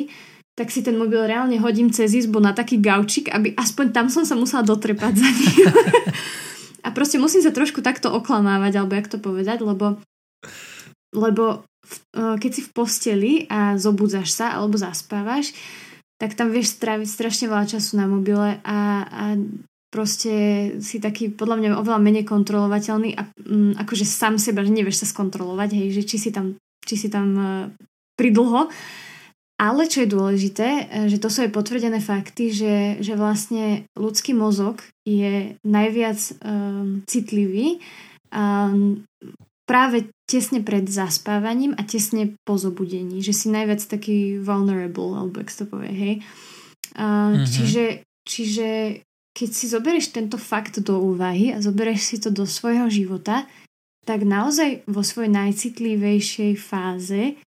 [0.58, 4.26] tak si ten mobil reálne hodím cez izbu na taký gaučik, aby aspoň tam som
[4.26, 5.70] sa musela dotrepať za ním.
[6.86, 10.02] a proste musím sa trošku takto oklamávať, alebo jak to povedať, lebo,
[11.14, 15.54] lebo e, keď si v posteli a zobudzaš sa alebo zaspávaš,
[16.18, 19.24] tak tam vieš stráviť strašne veľa času na mobile a, a
[19.88, 20.34] proste
[20.84, 25.08] si taký podľa mňa oveľa menej kontrolovateľný a um, akože sám seba, že nevieš sa
[25.16, 27.48] skontrolovať, hej, že či si tam, či si tam uh,
[28.20, 28.68] pridlho.
[29.58, 34.38] Ale čo je dôležité, e, že to sú aj potvrdené fakty, že, že vlastne ľudský
[34.38, 37.82] mozog je najviac um, citlivý
[38.30, 39.02] um,
[39.66, 45.50] práve tesne pred zaspávaním a tesne po zobudení, že si najviac taký vulnerable, alebo jak
[45.50, 46.16] to povie, hej.
[46.94, 47.46] Uh, mm-hmm.
[47.50, 47.86] Čiže,
[48.30, 48.68] čiže
[49.38, 53.46] keď si zoberieš tento fakt do úvahy a zoberieš si to do svojho života,
[54.02, 57.38] tak naozaj vo svojej najcitlivejšej fáze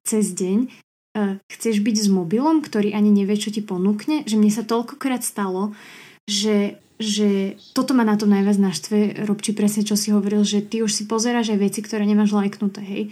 [0.00, 4.48] cez deň uh, chceš byť s mobilom, ktorý ani nevie, čo ti ponúkne, že mne
[4.48, 5.76] sa toľkokrát stalo,
[6.24, 10.78] že že toto ma na to najviac naštve, Robči, presne čo si hovoril, že ty
[10.78, 13.02] už si pozeráš aj veci, ktoré nemáš lajknuté, hej.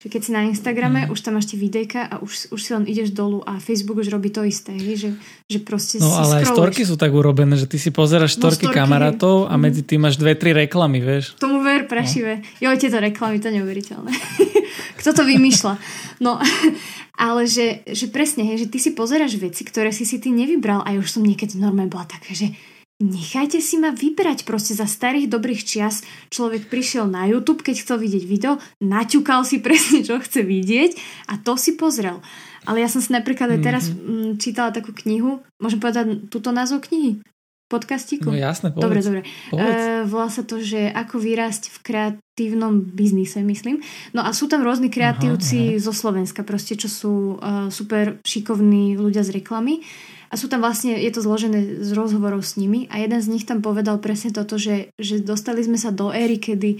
[0.00, 1.12] Že keď si na Instagrame, mm.
[1.12, 4.08] už tam máš tie videjka a už, už si len ideš dolu a Facebook už
[4.08, 5.12] robí to isté, že,
[5.44, 8.72] že proste No ale aj storky sú tak urobené, že ty si pozeráš storky, no,
[8.72, 9.60] storky kamarátov a mhm.
[9.60, 11.36] medzi tým máš dve, tri reklamy, vieš.
[11.36, 12.40] Tomu ver, prašivé.
[12.40, 12.72] No.
[12.72, 14.12] Jo, tieto reklamy, to neuveriteľné.
[15.04, 15.76] Kto to vymýšľa?
[16.24, 16.40] No,
[17.28, 20.80] ale že, že presne, hej, že ty si pozeráš veci, ktoré si si ty nevybral
[20.80, 22.56] a už som niekedy normálne bola taká, že
[23.00, 26.04] Nechajte si ma vybrať proste za starých dobrých čias.
[26.28, 31.00] Človek prišiel na YouTube, keď chcel vidieť video, naťukal si presne, čo chce vidieť
[31.32, 32.20] a to si pozrel.
[32.68, 34.36] Ale ja som si napríklad aj teraz mm-hmm.
[34.36, 37.24] čítala takú knihu, môžem povedať túto názov knihy?
[37.70, 38.28] Podcastíku?
[38.28, 38.82] No jasné, povedz.
[38.82, 39.20] Dobre, dobre.
[39.54, 43.78] E, volá sa to, že ako vyrásť v kreatívnom biznise, myslím.
[44.10, 45.82] No a sú tam rôzni kreatívci aha, aha.
[45.86, 49.86] zo Slovenska, proste, čo sú uh, super šikovní ľudia z reklamy.
[50.30, 53.44] A sú tam vlastne, je to zložené z rozhovorov s nimi a jeden z nich
[53.44, 56.78] tam povedal presne toto, že, že dostali sme sa do éry, kedy,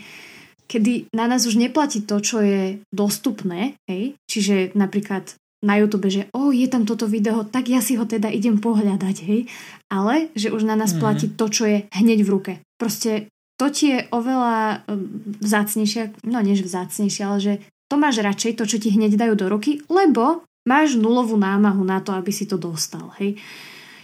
[0.71, 4.15] kedy na nás už neplatí to, čo je dostupné, hej?
[4.31, 8.33] čiže napríklad na YouTube, že o, je tam toto video, tak ja si ho teda
[8.33, 9.45] idem pohľadať, hej.
[9.93, 11.03] Ale, že už na nás mm-hmm.
[11.05, 12.53] platí to, čo je hneď v ruke.
[12.81, 13.29] Proste
[13.61, 14.89] to ti je oveľa
[15.45, 17.55] vzácnejšie, no než vzácnejšie, ale že
[17.93, 22.01] to máš radšej, to, čo ti hneď dajú do ruky, lebo máš nulovú námahu na
[22.05, 23.13] to, aby si to dostal.
[23.21, 23.41] Hej?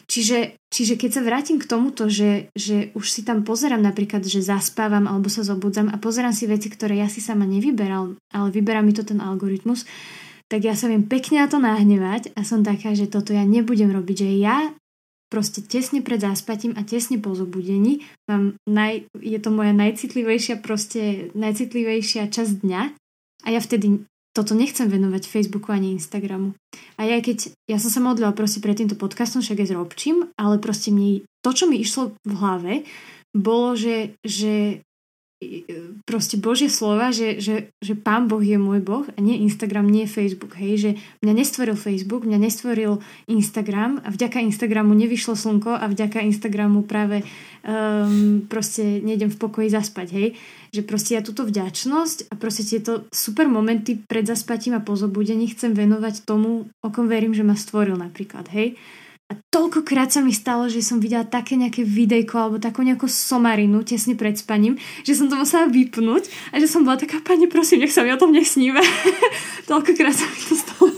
[0.06, 4.38] Čiže, čiže keď sa vrátim k tomuto, že, že už si tam pozerám napríklad, že
[4.38, 8.86] zaspávam alebo sa zobudzam a pozerám si veci, ktoré ja si sama nevyberal, ale vyberá
[8.86, 9.82] mi to ten algoritmus,
[10.46, 13.90] tak ja sa viem pekne na to nahnevať a som taká, že toto ja nebudem
[13.90, 14.70] robiť, že ja
[15.26, 21.34] proste tesne pred zaspatím a tesne po zobudení mám naj, je to moja najcitlivejšia proste
[21.34, 22.82] najcitlivejšia časť dňa
[23.42, 26.52] a ja vtedy toto nechcem venovať Facebooku ani Instagramu.
[27.00, 30.28] A ja keď, ja som sa modlila proste pred týmto podcastom, však aj s Robčím,
[30.36, 32.72] ale proste mne, to, čo mi išlo v hlave,
[33.32, 34.84] bolo, že, že
[36.08, 40.08] proste Božie slova, že, že, že Pán Boh je môj Boh a nie Instagram, nie
[40.08, 40.56] Facebook.
[40.56, 46.24] Hej, že mňa nestvoril Facebook, mňa nestvoril Instagram a vďaka Instagramu nevyšlo slnko a vďaka
[46.24, 50.08] Instagramu práve um, proste nejdem v pokoji zaspať.
[50.16, 50.28] Hej,
[50.76, 55.48] že proste ja túto vďačnosť a proste tieto super momenty pred zaspatím a po zobudení
[55.48, 58.52] chcem venovať tomu, o kom verím, že ma stvoril napríklad.
[58.52, 58.76] Hej,
[59.26, 63.82] a toľkokrát sa mi stalo, že som videla také nejaké videjko alebo takú nejakú somarinu
[63.82, 67.82] tesne pred spaním, že som to musela vypnúť a že som bola taká, pani prosím,
[67.82, 68.78] nech sa mi o tom nesníva.
[69.70, 70.90] toľkokrát sa mi to stalo.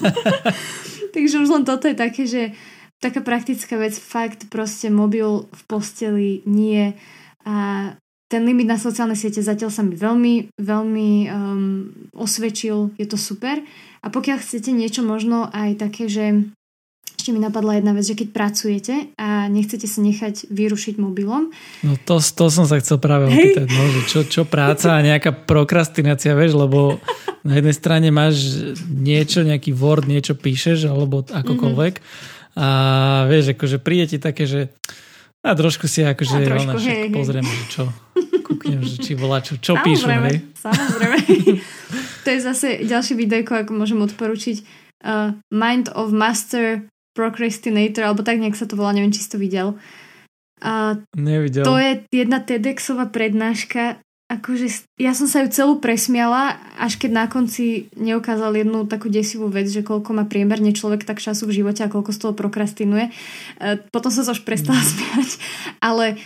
[1.16, 2.52] Takže už len toto je také, že
[3.00, 6.92] taká praktická vec, fakt proste mobil v posteli nie
[7.48, 7.96] a
[8.28, 13.56] ten limit na sociálne siete zatiaľ sa mi veľmi, veľmi um, osvedčil, je to super.
[14.04, 16.46] A pokiaľ chcete niečo možno aj také, že
[17.18, 21.50] ešte mi napadla jedna vec, že keď pracujete a nechcete sa nechať vyrušiť mobilom.
[21.82, 25.34] No to, to som sa chcel práve opýtať, no, že čo, čo práca a nejaká
[25.34, 27.02] prokrastinácia, vieš, lebo
[27.42, 31.94] na jednej strane máš niečo, nejaký Word, niečo píšeš, alebo akokoľvek.
[31.98, 32.56] Mm-hmm.
[32.58, 32.68] A
[33.26, 34.70] vieš, akože príde ti také, že
[35.44, 37.82] a trošku si akože a trošku, ona, hej, pozriem, že čo,
[38.42, 40.42] kúknem, že či volá, čo, čo píšu, hej.
[40.58, 41.18] Samozrejme.
[42.26, 44.56] to je zase ďalšie videjko, ako môžem odporučiť.
[44.98, 49.38] Uh, Mind of Master Procrastinator, alebo tak nejak sa to volá, neviem, či si to
[49.38, 49.78] videl.
[50.58, 51.62] A Nevidel.
[51.62, 57.26] To je jedna TEDxová prednáška, akože ja som sa ju celú presmiala, až keď na
[57.32, 61.80] konci neukázal jednu takú desivú vec, že koľko má priemerne človek tak času v živote
[61.80, 63.08] a koľko z toho prokrastinuje.
[63.08, 63.12] E,
[63.88, 64.88] potom sa už prestala mm.
[64.92, 65.30] smiať.
[65.80, 66.16] Ale e,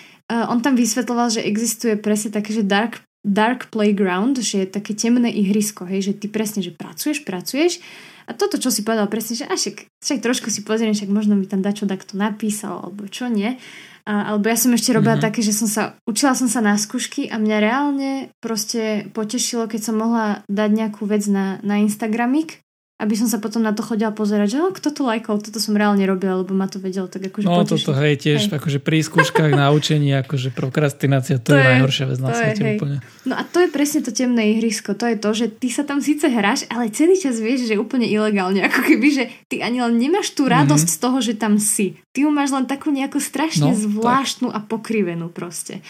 [0.51, 5.31] on tam vysvetloval, že existuje presne také, že dark, dark playground, že je také temné
[5.31, 7.79] ihrisko, hej, že ty presne, že pracuješ, pracuješ
[8.27, 11.47] a toto, čo si povedal presne, že však, však trošku si pozriem, však možno mi
[11.47, 13.59] tam dačo takto napísal, alebo čo nie.
[14.03, 15.27] A, alebo ja som ešte robila mm-hmm.
[15.31, 18.11] také, že som sa, učila som sa na skúšky a mňa reálne
[18.43, 22.62] proste potešilo, keď som mohla dať nejakú vec na, na Instagramik
[23.03, 26.07] aby som sa potom na to chodila pozerať, že kto to lajkol, toto som reálne
[26.07, 27.83] robila, lebo ma to vedelo tak akože No potešiť.
[27.83, 28.55] toto hej, tiež hej.
[28.55, 32.63] akože pri skúškach na učení, akože prokrastinácia, to, to je, je najhoršia vec na svete
[32.79, 32.97] úplne.
[33.27, 35.99] No a to je presne to temné ihrisko, to je to, že ty sa tam
[35.99, 39.83] síce hráš, ale celý čas vieš, že je úplne ilegálne, ako keby, že ty ani
[39.83, 41.03] len nemáš tú radosť mm-hmm.
[41.03, 41.99] z toho, že tam si.
[42.15, 44.57] Ty ju máš len takú nejakú strašne no, zvláštnu tak.
[44.57, 45.83] a pokrivenú proste.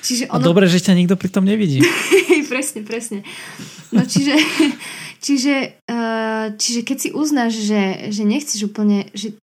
[0.00, 0.40] Čiže ono...
[0.40, 1.84] A dobre, že ťa nikto pri tom nevidí.
[2.52, 3.18] presne, presne.
[3.92, 4.32] No čiže,
[5.20, 9.36] čiže, uh, čiže keď si uznáš, že, že nechceš úplne, že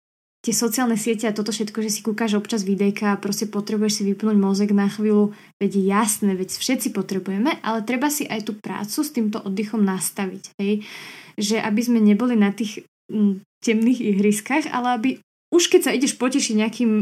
[0.47, 4.03] tie sociálne siete a toto všetko, že si kúkaš občas videjka a proste potrebuješ si
[4.07, 8.99] vypnúť mozek na chvíľu, veď jasné, veď všetci potrebujeme, ale treba si aj tú prácu
[9.03, 10.87] s týmto oddychom nastaviť, hej?
[11.35, 15.11] Že aby sme neboli na tých m, temných ihriskách, ale aby
[15.51, 16.93] už keď sa ideš potešiť nejakým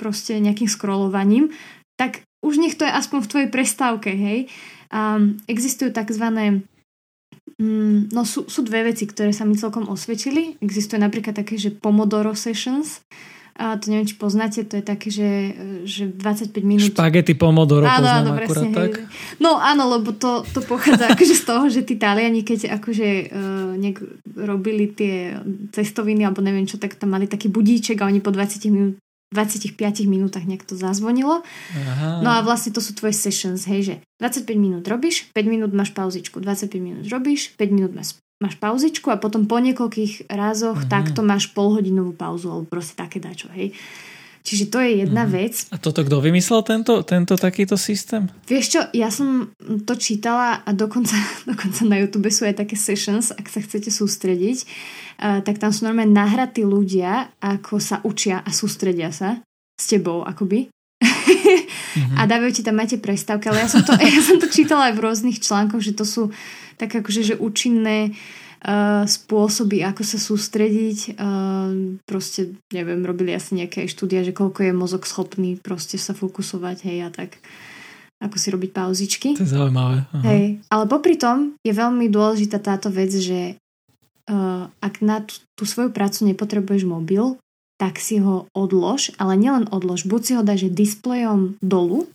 [0.00, 1.52] proste nejakým scrollovaním,
[2.00, 4.48] tak už nech to je aspoň v tvojej prestávke, hej?
[4.88, 6.64] Um, existujú takzvané
[7.58, 10.62] Mm, no sú, sú dve veci, ktoré sa mi celkom osvedčili.
[10.62, 13.02] Existuje napríklad také, že Pomodoro Sessions,
[13.58, 15.30] a to neviem, či poznáte, to je také, že,
[15.82, 16.94] že 25 minút...
[16.94, 19.02] Špagety pomodoro áno, áno, presne, tak.
[19.02, 19.10] Hej.
[19.42, 23.74] No áno, lebo to, to pochádza akože z toho, že tí Taliani, keď akože uh,
[23.74, 23.98] nejak
[24.38, 25.42] robili tie
[25.74, 28.94] cestoviny alebo neviem čo, tak tam mali taký budíček a oni po 20 minút
[29.28, 29.76] 25
[30.08, 31.44] minútach nejak to zazvonilo.
[31.76, 32.24] Aha.
[32.24, 35.92] No a vlastne to sú tvoje sessions, hej, že 25 minút robíš, 5 minút máš
[35.92, 40.88] pauzičku, 25 minút robíš, 5 minút máš, máš pauzičku a potom po niekoľkých razoch Aha.
[40.88, 43.76] takto máš polhodinovú pauzu alebo proste také dačo, hej.
[44.42, 45.30] Čiže to je jedna mm.
[45.30, 45.54] vec.
[45.68, 48.30] A toto kto vymyslel tento, tento takýto systém?
[48.48, 49.52] Vieš čo, ja som
[49.84, 51.16] to čítala a dokonca,
[51.50, 55.84] dokonca na YouTube sú aj také sessions, ak sa chcete sústrediť, uh, tak tam sú
[55.84, 59.42] normálne nahratí ľudia, ako sa učia a sústredia sa
[59.78, 60.72] s tebou akoby.
[60.98, 62.16] mm-hmm.
[62.18, 64.94] a dávajú ti tam, máte prestávky, ale ja som, to, ja som to čítala aj
[64.96, 66.22] v rôznych článkoch, že to sú
[66.78, 68.47] tak akože že účinné uh,
[69.06, 71.14] spôsoby, ako sa sústrediť.
[71.14, 76.82] Uh, proste, neviem, robili asi nejaké štúdia, že koľko je mozog schopný proste sa fokusovať,
[76.90, 77.38] hej, a tak
[78.18, 79.28] ako si robiť pauzičky.
[79.38, 80.02] To je zaujímavé.
[80.10, 80.22] Aha.
[80.26, 80.44] Hej,
[80.74, 85.94] ale popri tom je veľmi dôležitá táto vec, že uh, ak na tú, tú svoju
[85.94, 87.38] prácu nepotrebuješ mobil,
[87.78, 92.10] tak si ho odlož, ale nielen odlož, buď si ho dáš displejom dolu,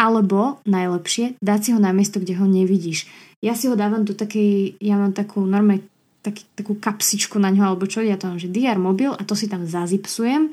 [0.00, 3.06] alebo najlepšie, dať si ho na miesto, kde ho nevidíš.
[3.44, 5.84] Ja si ho dávam do takej, ja mám takú normálne
[6.24, 9.36] taký, takú kapsičku na ňo, alebo čo, ja to mám, že DR mobil a to
[9.36, 10.48] si tam zazipsujem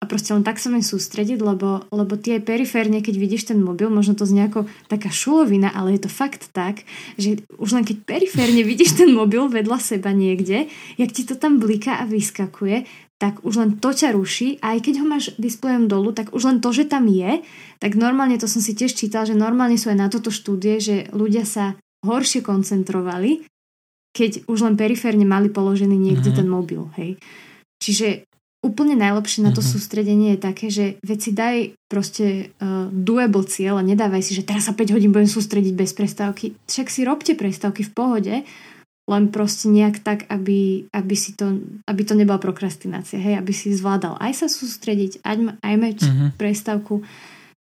[0.00, 3.88] a proste len tak sa viem sústrediť, lebo, lebo aj periférne, keď vidíš ten mobil,
[3.88, 6.84] možno to znie ako taká šulovina, ale je to fakt tak,
[7.16, 10.68] že už len keď periférne vidíš ten mobil vedľa seba niekde,
[11.00, 12.84] jak ti to tam bliká a vyskakuje,
[13.16, 16.42] tak už len to ťa ruší a aj keď ho máš displejom dolu, tak už
[16.44, 17.40] len to, že tam je,
[17.80, 21.08] tak normálne, to som si tiež čítal, že normálne sú aj na toto štúdie, že
[21.14, 23.48] ľudia sa horšie koncentrovali,
[24.14, 26.38] keď už len periférne mali položený niekde mm-hmm.
[26.38, 27.18] ten mobil, hej.
[27.82, 28.30] Čiže
[28.64, 29.74] úplne najlepšie na to mm-hmm.
[29.76, 34.70] sústredenie je také, že veci daj proste uh, doable cieľ a nedávaj si, že teraz
[34.70, 36.56] sa 5 hodín budem sústrediť bez prestávky.
[36.64, 38.34] Však si robte prestávky v pohode,
[39.04, 43.68] len proste nejak tak, aby, aby, si to, aby to nebola prokrastinácia, hej, aby si
[43.76, 46.28] zvládal aj sa sústrediť, aj, aj mať uh-huh.
[46.40, 47.04] prestávku.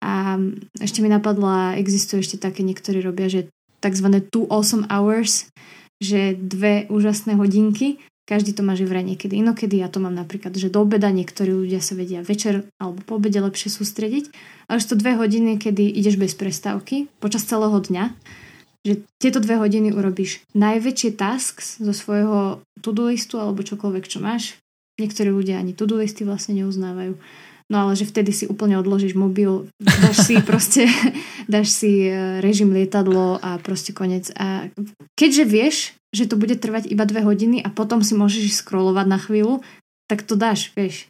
[0.01, 0.41] A
[0.81, 4.07] ešte mi napadla, existuje ešte také, niektorí robia, že tzv.
[4.29, 5.49] two awesome hours,
[5.99, 10.69] že dve úžasné hodinky, každý to má že niekedy inokedy, ja to mám napríklad, že
[10.69, 14.29] do obeda niektorí ľudia sa vedia večer alebo po obede lepšie sústrediť,
[14.69, 18.13] ale už to dve hodiny, kedy ideš bez prestávky počas celého dňa,
[18.85, 24.61] že tieto dve hodiny urobíš najväčšie tasks zo svojho to-do listu alebo čokoľvek, čo máš.
[25.01, 27.17] Niektorí ľudia ani to-do listy vlastne neuznávajú.
[27.69, 30.89] No ale že vtedy si úplne odložíš mobil, dáš si proste,
[31.53, 34.33] dáš si e, režim lietadlo a proste konec.
[34.33, 34.73] A
[35.13, 35.75] keďže vieš,
[36.09, 39.61] že to bude trvať iba dve hodiny a potom si môžeš scrollovať na chvíľu,
[40.09, 41.05] tak to dáš, vieš.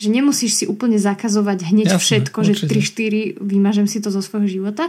[0.00, 2.72] Že nemusíš si úplne zakazovať hneď Jasne, všetko, určite.
[2.72, 4.88] že 3-4 vymažem si to zo svojho života,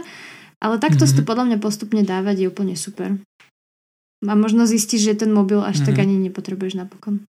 [0.56, 1.12] ale takto mm-hmm.
[1.12, 3.20] si to podľa mňa postupne dávať je úplne super.
[4.24, 5.88] A možno zistíš, že ten mobil až mm-hmm.
[5.88, 6.02] tak mhm.
[6.04, 7.24] ani nepotrebuješ napokon.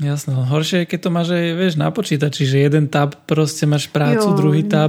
[0.00, 3.92] Jasno, horšie je, keď to máš aj, vieš, na počítači, že jeden tab proste máš
[3.92, 4.38] prácu, jo.
[4.40, 4.88] druhý tab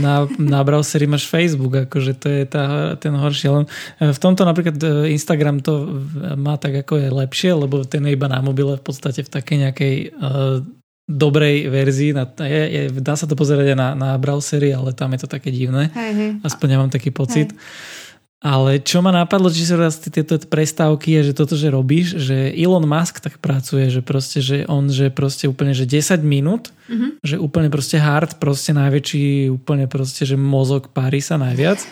[0.00, 3.52] na, na browseri máš Facebook, akože to je tá, ten horší.
[3.52, 3.64] Len
[4.00, 5.92] e, v tomto napríklad e, Instagram to
[6.40, 9.56] má tak ako je lepšie, lebo ten je iba na mobile v podstate v takej
[9.60, 10.64] nejakej uh,
[11.04, 12.16] dobrej verzii.
[12.16, 15.28] Na, je, je, dá sa to pozerať aj na, na browsery, ale tam je to
[15.28, 15.92] také divné.
[15.92, 16.30] Hej, hej.
[16.40, 17.52] Aspoň ja mám taký pocit.
[17.52, 17.99] Hej.
[18.40, 22.48] Ale čo ma napadlo, či sa raz tieto prestávky je, že toto, že robíš, že
[22.56, 27.20] Elon Musk tak pracuje, že proste, že on, že proste úplne, že 10 minút, mm-hmm.
[27.20, 31.84] že úplne proste hard, proste najväčší, úplne proste, že mozog pári sa najviac.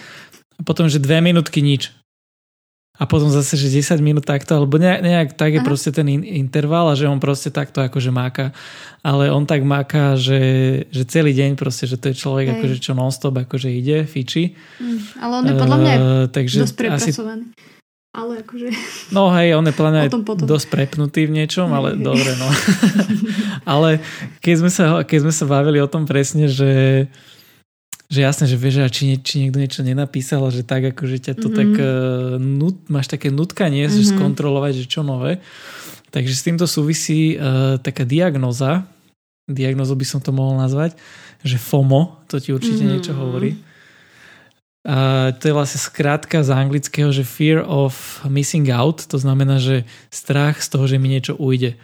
[0.56, 1.92] A potom, že dve minútky nič
[2.98, 5.66] a potom zase, že 10 minút takto, alebo nejak, nejak tak je Aha.
[5.66, 8.50] proste ten in, interval a že on proste takto akože máka.
[9.06, 10.42] Ale on tak máka, že,
[10.90, 12.54] že celý deň proste, že to je človek Hej.
[12.58, 14.58] akože čo non-stop akože ide, fiči.
[14.82, 17.44] Mm, ale on je podľa mňa uh, takže dosť prepracovaný.
[17.54, 17.76] Asi,
[18.18, 18.68] ale akože...
[19.14, 20.02] No hej, on je podľa mňa
[20.42, 22.02] dosť prepnutý v niečom, ale hej.
[22.02, 22.50] dobre, no.
[23.78, 24.02] ale
[24.42, 27.06] keď sme, sa, keď sme sa bavili o tom presne, že
[28.08, 31.52] že jasné, že vieš, či, či niekto niečo nenapísal, že tak ako, že ťa to
[31.52, 31.58] mm-hmm.
[31.60, 31.88] tak uh,
[32.40, 34.00] nut, máš také nutkanie, mm-hmm.
[34.00, 35.44] že skontrolovať, že čo nové.
[36.08, 38.88] Takže s týmto súvisí uh, taká diagnoza,
[39.44, 40.96] diagnozu by som to mohol nazvať,
[41.44, 42.92] že FOMO, to ti určite mm-hmm.
[42.96, 43.60] niečo hovorí.
[44.88, 49.84] A to je vlastne skrátka z anglického, že fear of missing out, to znamená, že
[50.08, 51.76] strach z toho, že mi niečo ujde.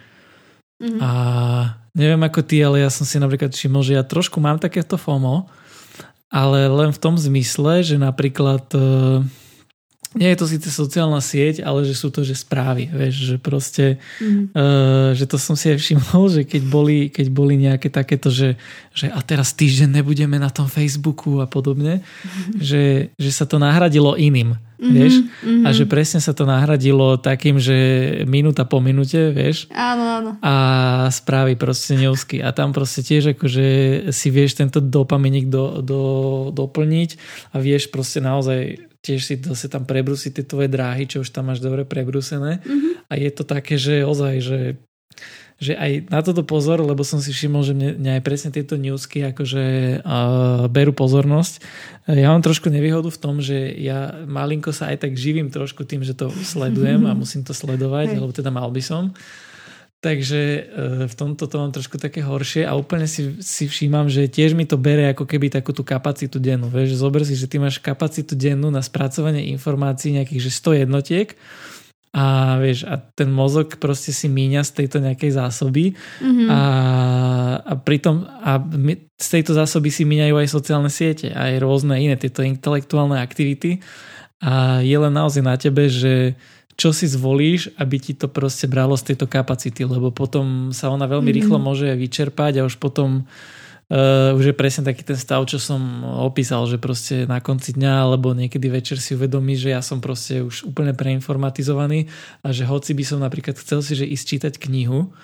[0.81, 0.99] Mm-hmm.
[1.05, 1.09] A
[1.93, 5.45] neviem ako ty, ale ja som si napríklad všimol, že ja trošku mám takéto FOMO,
[6.35, 9.23] ale len v tom zmysle, že napríklad uh,
[10.15, 13.85] nie je to síce sociálna sieť, ale že sú to že správy, vieš, že proste,
[14.23, 14.55] mm.
[14.55, 18.55] uh, že to som si aj všimol, že keď boli, keď boli nejaké takéto, že,
[18.95, 22.63] že a teraz týždeň nebudeme na tom Facebooku a podobne, mm.
[22.63, 25.63] že, že sa to nahradilo iným, mm-hmm, vieš, mm-hmm.
[25.67, 27.75] a že presne sa to nahradilo takým, že
[28.27, 30.31] minúta po minúte, vieš, áno, áno.
[30.39, 30.53] a
[31.11, 33.67] správy proste neusky a tam proste tiež akože
[34.11, 36.01] si vieš tento dopaminik do, do,
[36.55, 37.09] doplniť
[37.51, 41.53] a vieš proste naozaj tiež si zase tam prebrúsiť tie tvoje dráhy, čo už tam
[41.53, 42.65] máš dobre prebrúsené.
[42.65, 42.93] Mm-hmm.
[43.05, 44.59] A je to také, že ozaj, že
[45.55, 48.75] že aj na toto pozor, lebo som si všimol, že mne, mne aj presne tieto
[48.75, 49.63] newsky akože
[50.03, 51.63] uh, berú pozornosť.
[52.11, 56.03] Ja mám trošku nevýhodu v tom, že ja malinko sa aj tak živím trošku tým,
[56.03, 58.15] že to sledujem a musím to sledovať, hey.
[58.19, 59.15] alebo teda mal by som.
[60.05, 60.61] Takže e,
[61.09, 64.69] v tomto to mám trošku také horšie a úplne si, si všímam, že tiež mi
[64.69, 66.69] to bere ako keby takú tú kapacitu dennú.
[66.69, 71.33] Vieš, zober si, že ty máš kapacitu dennú na spracovanie informácií nejakých že 100 jednotiek
[72.13, 76.47] a vieš, a ten mozog proste si míňa z tejto nejakej zásoby mm-hmm.
[76.53, 76.61] a,
[77.65, 82.15] a pritom a my, z tejto zásoby si míňajú aj sociálne siete, aj rôzne iné
[82.15, 83.81] tieto intelektuálne aktivity
[84.39, 86.39] a je len naozaj na tebe, že
[86.75, 91.07] čo si zvolíš, aby ti to proste bralo z tejto kapacity, lebo potom sa ona
[91.07, 91.39] veľmi mm-hmm.
[91.39, 96.03] rýchlo môže vyčerpať a už potom uh, už je presne taký ten stav, čo som
[96.03, 100.43] opísal, že proste na konci dňa alebo niekedy večer si uvedomí, že ja som proste
[100.43, 102.11] už úplne preinformatizovaný
[102.43, 105.15] a že hoci by som napríklad chcel si, že ísť čítať knihu,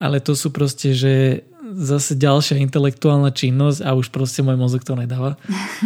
[0.00, 1.44] ale to sú proste, že
[1.76, 5.36] zase ďalšia intelektuálna činnosť a už proste môj mozog to nedáva.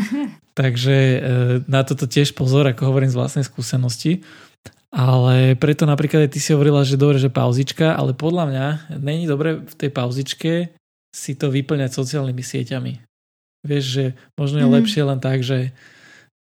[0.60, 1.18] Takže uh,
[1.66, 4.22] na toto tiež pozor, ako hovorím z vlastnej skúsenosti.
[4.90, 8.66] Ale preto napríklad aj ty si hovorila, že dobre, že pauzička, ale podľa mňa
[8.98, 10.52] není dobre v tej pauzičke
[11.14, 12.92] si to vyplňať sociálnymi sieťami.
[13.66, 14.74] Vieš, že možno je mm.
[14.82, 15.70] lepšie len tak, že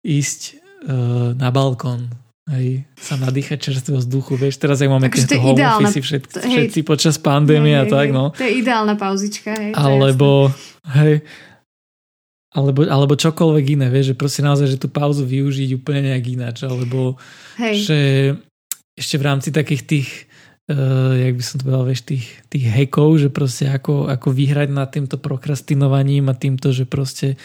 [0.02, 0.40] ísť
[0.86, 2.10] uh, na balkón,
[2.50, 6.50] hej, sa nadýchať čerstvého vzduchu, vieš, teraz aj máme tieto home ideálna, office všetci, hej,
[6.50, 8.34] všetci počas pandémie a tak, no.
[8.34, 9.70] To je ideálna pauzička, hej.
[9.78, 10.50] Alebo,
[10.98, 11.22] hej,
[12.52, 16.56] alebo, alebo čokoľvek iné, vieš, že proste naozaj, že tú pauzu využiť úplne nejak ináč,
[16.68, 17.16] alebo
[17.56, 17.76] Hej.
[17.88, 17.98] že
[18.92, 20.08] ešte v rámci takých tých
[20.68, 24.68] uh, jak by som to povedal, vieš, tých, tých hackov, že proste ako, ako vyhrať
[24.68, 27.40] nad týmto prokrastinovaním a týmto, že proste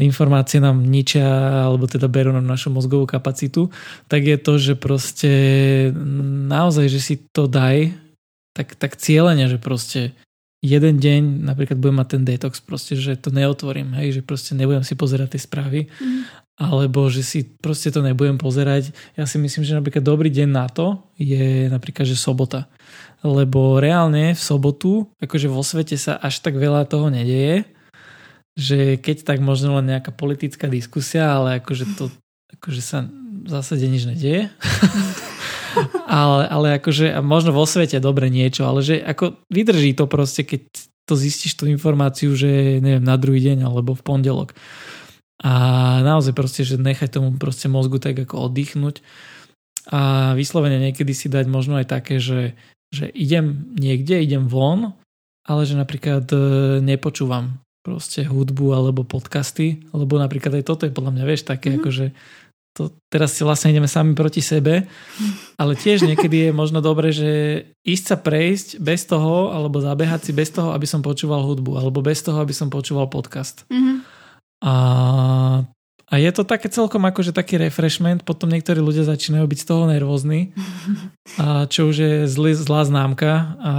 [0.00, 3.68] informácie nám ničia alebo teda berú nám našu mozgovú kapacitu,
[4.08, 5.32] tak je to, že proste
[6.48, 7.92] naozaj, že si to daj
[8.56, 10.16] tak, tak cieľene, že proste
[10.62, 14.86] jeden deň napríklad budem mať ten detox, proste, že to neotvorím, hej, že proste nebudem
[14.86, 16.22] si pozerať tie správy, mm.
[16.62, 18.94] alebo že si proste to nebudem pozerať.
[19.18, 22.70] Ja si myslím, že napríklad dobrý deň na to je napríklad, že sobota.
[23.26, 27.66] Lebo reálne v sobotu, akože vo svete sa až tak veľa toho nedeje,
[28.54, 32.06] že keď tak možno len nejaká politická diskusia, ale akože to
[32.62, 33.02] akože sa
[33.42, 34.46] v zásade nič nedieje.
[36.08, 40.62] ale, ale akože možno vo svete dobre niečo, ale že ako vydrží to proste, keď
[41.06, 44.54] to zistíš tú informáciu, že neviem, na druhý deň alebo v pondelok.
[45.42, 45.52] A
[46.06, 49.02] naozaj proste, že nechať tomu proste mozgu tak ako oddychnúť
[49.90, 52.54] a vyslovene niekedy si dať možno aj také, že,
[52.94, 54.94] že idem niekde, idem von,
[55.42, 56.38] ale že napríklad e,
[56.78, 61.82] nepočúvam proste hudbu alebo podcasty, lebo napríklad aj toto je podľa mňa, vieš, také mm-hmm.
[61.82, 62.06] akože
[62.72, 64.88] to, teraz si vlastne ideme sami proti sebe,
[65.60, 70.32] ale tiež niekedy je možno dobre, že ísť sa prejsť bez toho, alebo zabehať si
[70.32, 73.68] bez toho, aby som počúval hudbu, alebo bez toho, aby som počúval podcast.
[73.68, 73.96] Mm-hmm.
[74.64, 74.74] A,
[76.08, 79.84] a je to také celkom akože taký refreshment, potom niektorí ľudia začínajú byť z toho
[79.84, 80.56] nervózni,
[81.36, 83.72] a čo už je zlý, zlá známka a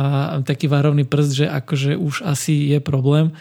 [0.45, 3.33] taký varovný prst, že akože už asi je problém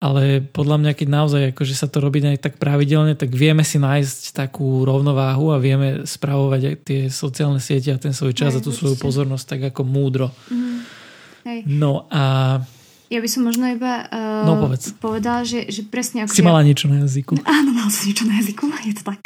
[0.00, 3.76] ale podľa mňa, keď naozaj akože sa to robí aj tak pravidelne, tak vieme si
[3.76, 8.64] nájsť takú rovnováhu a vieme spravovať aj tie sociálne siete a ten svoj čas aj,
[8.64, 10.32] a tú svoju pozornosť tak ako múdro.
[10.48, 10.80] Mm.
[11.44, 11.60] Hej.
[11.68, 12.56] No a...
[13.12, 14.96] Ja by som možno iba uh, no, povedz.
[14.96, 16.32] povedala, že, že presne ako...
[16.32, 17.36] Si mala niečo na jazyku.
[17.60, 19.20] Áno, mal som niečo na jazyku, je to tak.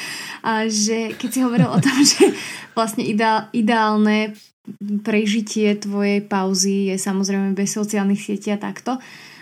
[0.48, 2.36] a že keď si hovoril o tom, že
[2.76, 4.36] vlastne ideál, ideálne
[5.00, 9.00] prežitie tvojej pauzy je samozrejme bez sociálnych sietí a takto,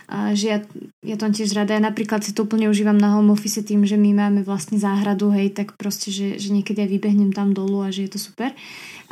[0.09, 0.59] a že ja,
[1.05, 1.77] ja to tiež rada.
[1.77, 5.29] Ja napríklad si to úplne užívam na home office tým, že my máme vlastne záhradu,
[5.37, 8.57] hej, tak proste, že, že niekedy aj vybehnem tam dolu a že je to super.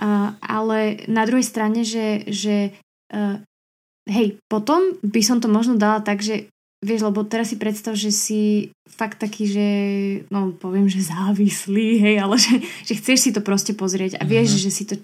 [0.01, 2.73] A, ale na druhej strane, že, že
[3.13, 3.37] uh,
[4.09, 6.49] hej, potom by som to možno dala tak, že
[6.85, 9.67] Vieš, lebo teraz si predstav, že si fakt taký, že
[10.29, 14.55] no poviem, že závislý, hej, ale že, že chceš si to proste pozrieť a vieš,
[14.55, 14.63] uh-huh.
[14.69, 14.95] že si to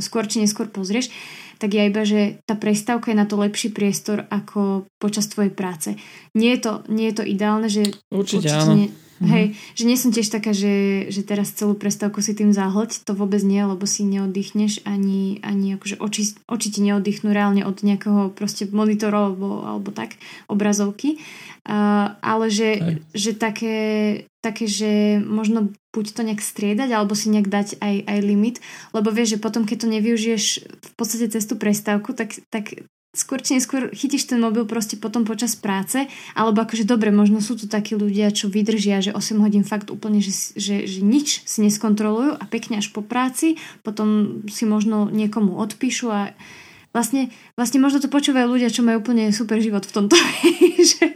[0.00, 1.12] skôr či neskôr pozrieš,
[1.60, 5.92] tak ja iba, že tá prestávka je na to lepší priestor ako počas tvojej práce.
[6.32, 8.72] Nie je to, nie je to ideálne, že určite, určite áno.
[8.80, 8.88] Nie,
[9.20, 9.32] Mm-hmm.
[9.36, 9.46] Hej,
[9.76, 13.44] že nie som tiež taká, že, že teraz celú prestávku si tým zahlť, to vôbec
[13.44, 18.64] nie, lebo si neoddychneš, ani, ani akože oči, oči ti neoddychnú reálne od nejakého proste
[18.72, 20.16] monitora alebo, alebo tak,
[20.48, 21.20] obrazovky.
[21.68, 23.76] Uh, ale že, že také,
[24.40, 28.56] také, že možno buď to nejak striedať, alebo si nejak dať aj, aj limit,
[28.96, 33.42] lebo vieš, že potom, keď to nevyužiješ v podstate cez tú prestávku, tak, tak skôr
[33.42, 36.06] či neskôr chytíš ten mobil proste potom počas práce,
[36.38, 40.22] alebo akože dobre, možno sú tu takí ľudia, čo vydržia, že 8 hodín fakt úplne,
[40.22, 45.58] že, že, že nič si neskontrolujú a pekne až po práci, potom si možno niekomu
[45.58, 46.20] odpíšu a
[46.94, 50.14] vlastne, vlastne možno to počúvajú ľudia, čo majú úplne super život v tomto,
[50.94, 51.10] že,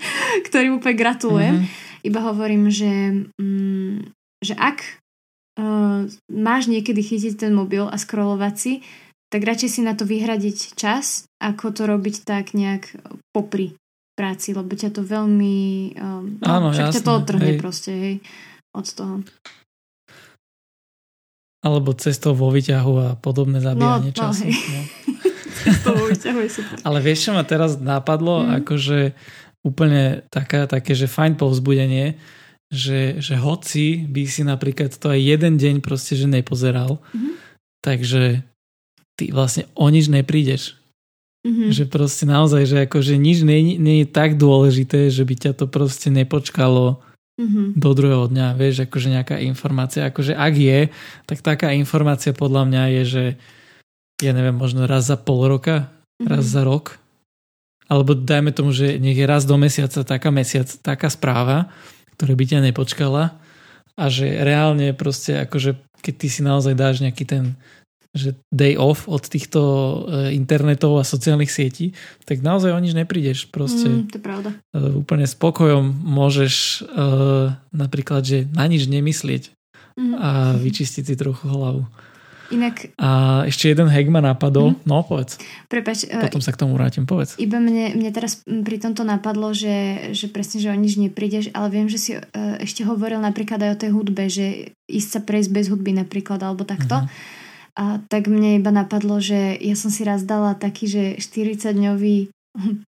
[0.50, 1.54] ktorým úplne gratulujem.
[1.62, 1.82] Mm-hmm.
[2.04, 4.82] Iba hovorím, že, mm, že ak
[5.62, 8.72] uh, máš niekedy chytiť ten mobil a scrollovať si,
[9.34, 12.94] tak radšej si na to vyhradiť čas, ako to robiť tak nejak
[13.34, 13.74] popri
[14.14, 15.56] práci, lebo ťa to veľmi...
[15.98, 17.58] Um, no, Áno, však jasné, ťa to odtrhne hej.
[17.58, 18.16] proste, hej,
[18.70, 19.14] od toho.
[21.66, 24.46] Alebo cestou vo výťahu a podobné zabíjanie no, no času.
[24.46, 24.80] No,
[25.66, 26.76] cestou vo výťahu je super.
[26.86, 28.46] Ale vieš, čo ma teraz napadlo?
[28.46, 28.62] Mm.
[28.62, 29.18] Akože
[29.66, 32.22] úplne taká, také, že fajn povzbudenie,
[32.70, 37.34] že, že hoci by si napríklad to aj jeden deň proste, že nepozeral, mm-hmm.
[37.82, 38.46] takže
[39.14, 40.78] ty vlastne o nič neprídeš.
[41.44, 41.70] Mm-hmm.
[41.76, 45.68] Že proste naozaj, že akože nič nie, nie je tak dôležité, že by ťa to
[45.68, 47.04] proste nepočkalo
[47.36, 47.66] mm-hmm.
[47.76, 50.80] do druhého dňa, vieš, akože nejaká informácia, akože ak je,
[51.28, 53.24] tak taká informácia podľa mňa je, že
[54.24, 56.28] ja neviem, možno raz za pol roka, mm-hmm.
[56.32, 56.96] raz za rok,
[57.92, 61.68] alebo dajme tomu, že nech je raz do mesiaca taká mesiac, taká správa,
[62.16, 63.36] ktorá by ťa nepočkala
[63.94, 67.44] a že reálne proste akože keď ty si naozaj dáš nejaký ten
[68.14, 73.50] že day off od týchto e, internetov a sociálnych sietí, tak naozaj o nič neprídeš.
[73.50, 74.50] Proste mm, to je pravda.
[74.70, 79.50] E, úplne spokojom môžeš uh, napríklad, že na nič nemyslieť
[79.98, 80.14] mm.
[80.14, 81.82] a vyčistiť si trochu hlavu.
[82.54, 82.94] Inak...
[83.02, 84.78] A ešte jeden hack ma napadol.
[84.78, 84.86] Mm.
[84.86, 85.42] No, povedz.
[85.66, 86.06] Prepač.
[86.06, 87.34] Potom sa k tomu vrátim, povedz.
[87.42, 91.66] Iba mne, mne teraz pri tomto napadlo, že, že presne, že o nič neprídeš, ale
[91.74, 92.10] viem, že si
[92.62, 96.62] ešte hovoril napríklad aj o tej hudbe, že ísť sa prejsť bez hudby napríklad, alebo
[96.62, 97.02] takto.
[97.02, 97.42] Mm-hmm
[97.74, 102.30] a tak mne iba napadlo, že ja som si raz dala taký, že 40-dňový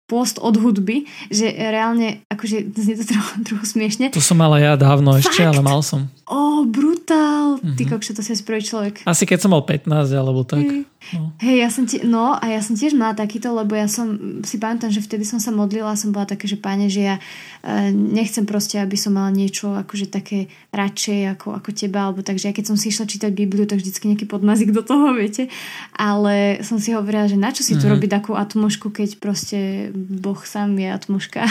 [0.04, 4.12] post od hudby, že reálne, akože znie to trochu, trochu smiešne.
[4.12, 5.32] To som mala ja dávno Fakt?
[5.32, 6.04] ešte, ale mal som.
[6.24, 7.60] Oh, brutál.
[7.60, 7.76] Mm-hmm.
[7.76, 7.90] Ty mhm.
[7.92, 9.04] kokšo, to si prvý človek.
[9.04, 10.64] Asi keď som mal 15 alebo tak.
[10.64, 11.36] Hej, no.
[11.36, 14.56] Hej ja som ti, no a ja som tiež mala takýto, lebo ja som si
[14.56, 17.16] pamätám, že vtedy som sa modlila a som bola také, že páne, že ja
[17.60, 22.48] e, nechcem proste, aby som mala niečo akože také radšej ako, ako teba, alebo takže
[22.48, 25.52] ja keď som si išla čítať Bibliu, tak vždycky nejaký podmazik do toho, viete.
[25.92, 27.84] Ale som si hovorila, že na čo si mm-hmm.
[27.84, 31.44] tu robiť takú atmošku, keď proste Boh sám je atmoška.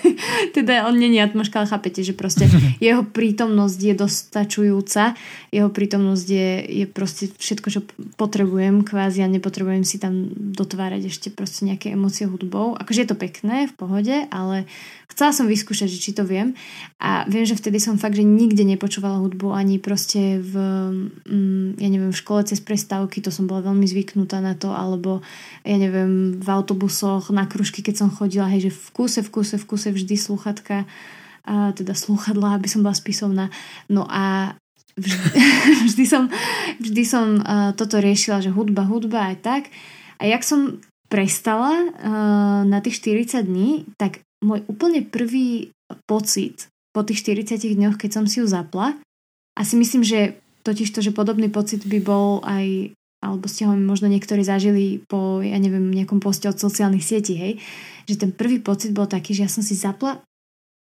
[0.56, 2.50] teda on nie je atmoška, ale chápete, že proste
[2.82, 5.12] jeho prítomnosť je dostačujúca.
[5.52, 7.80] Jeho prítomnosť je, je proste všetko, čo
[8.16, 12.72] potrebujem kvázi a nepotrebujem si tam dotvárať ešte proste nejaké emócie hudbou.
[12.80, 14.64] Akože je to pekné, v pohode, ale
[15.12, 16.56] chcela som vyskúšať, či to viem.
[16.96, 20.54] A viem, že vtedy som fakt, že nikde nepočúvala hudbu, ani proste v,
[21.28, 25.20] mm, ja neviem, v škole cez prestávky, to som bola veľmi zvyknutá na to, alebo
[25.60, 29.56] ja neviem, v autobusoch, na kružky, keď som chodila, hej, že v kuse, v kuse,
[29.60, 30.88] v kuse vždy sluchatka,
[31.46, 33.54] a teda sluchadla, aby som bola spisovná.
[33.86, 34.54] No a
[34.98, 35.16] vždy,
[35.88, 36.28] vždy som,
[36.82, 39.62] vždy som uh, toto riešila, že hudba, hudba aj tak.
[40.18, 45.70] A jak som prestala uh, na tých 40 dní, tak môj úplne prvý
[46.10, 48.98] pocit po tých 40 dňoch, keď som si ju zapla,
[49.56, 50.36] a si myslím, že
[50.68, 52.92] totiž to, že podobný pocit by bol aj
[53.24, 57.52] alebo ste ho možno niektorí zažili po, ja neviem, nejakom poste od sociálnych sietí, hej,
[58.06, 60.20] že ten prvý pocit bol taký, že ja som si zapla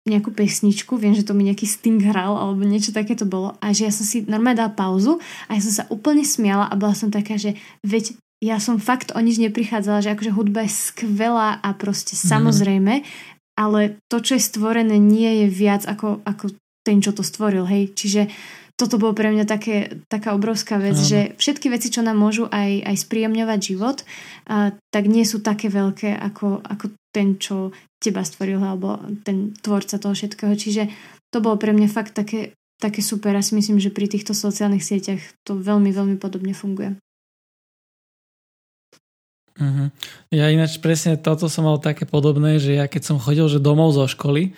[0.05, 3.73] nejakú pesničku, viem, že to mi nejaký Sting hral alebo niečo také to bolo a
[3.73, 5.17] že ja som si normálne dala pauzu
[5.49, 8.13] a ja som sa úplne smiala a bola som taká, že veď
[8.45, 12.21] ja som fakt o nič neprichádzala, že akože hudba je skvelá a proste mm.
[12.21, 12.95] samozrejme,
[13.57, 16.53] ale to, čo je stvorené, nie je viac ako, ako
[16.85, 18.29] ten, čo to stvoril, hej, čiže
[18.75, 21.07] toto bolo pre mňa také, taká obrovská vec, Aha.
[21.07, 24.03] že všetky veci, čo nám môžu aj, aj spríjemňovať život,
[24.51, 27.71] a, tak nie sú také veľké ako, ako ten, čo
[28.03, 30.59] teba stvoril, alebo ten tvorca toho všetkého.
[30.59, 30.91] Čiže
[31.31, 34.83] to bolo pre mňa fakt také, také super a si myslím, že pri týchto sociálnych
[34.83, 36.99] sieťach to veľmi, veľmi podobne funguje.
[39.55, 39.87] Uh-huh.
[40.35, 43.95] Ja ináč presne toto som mal také podobné, že ja keď som chodil že domov
[43.95, 44.51] zo školy,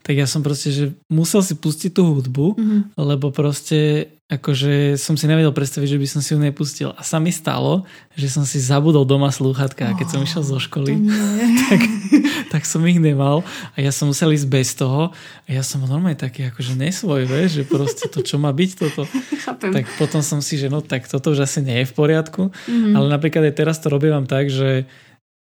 [0.00, 2.80] tak ja som proste, že musel si pustiť tú hudbu, uh-huh.
[2.96, 6.92] lebo proste akože som si nevedel predstaviť, že by som si ju nepustil.
[6.96, 10.60] A sa mi stalo, že som si zabudol doma slúchatka a keď som išiel zo
[10.60, 10.96] školy,
[11.68, 11.80] tak,
[12.52, 15.10] tak som ich nemal a ja som musel ísť bez toho
[15.44, 19.02] a ja som normálne taký akože nesvoj, vieš, že proste to, čo má byť toto.
[19.44, 19.72] Chápem.
[19.74, 22.94] Tak potom som si, že no tak toto už asi nie je v poriadku, mm-hmm.
[22.96, 24.88] ale napríklad aj teraz to robím tak, že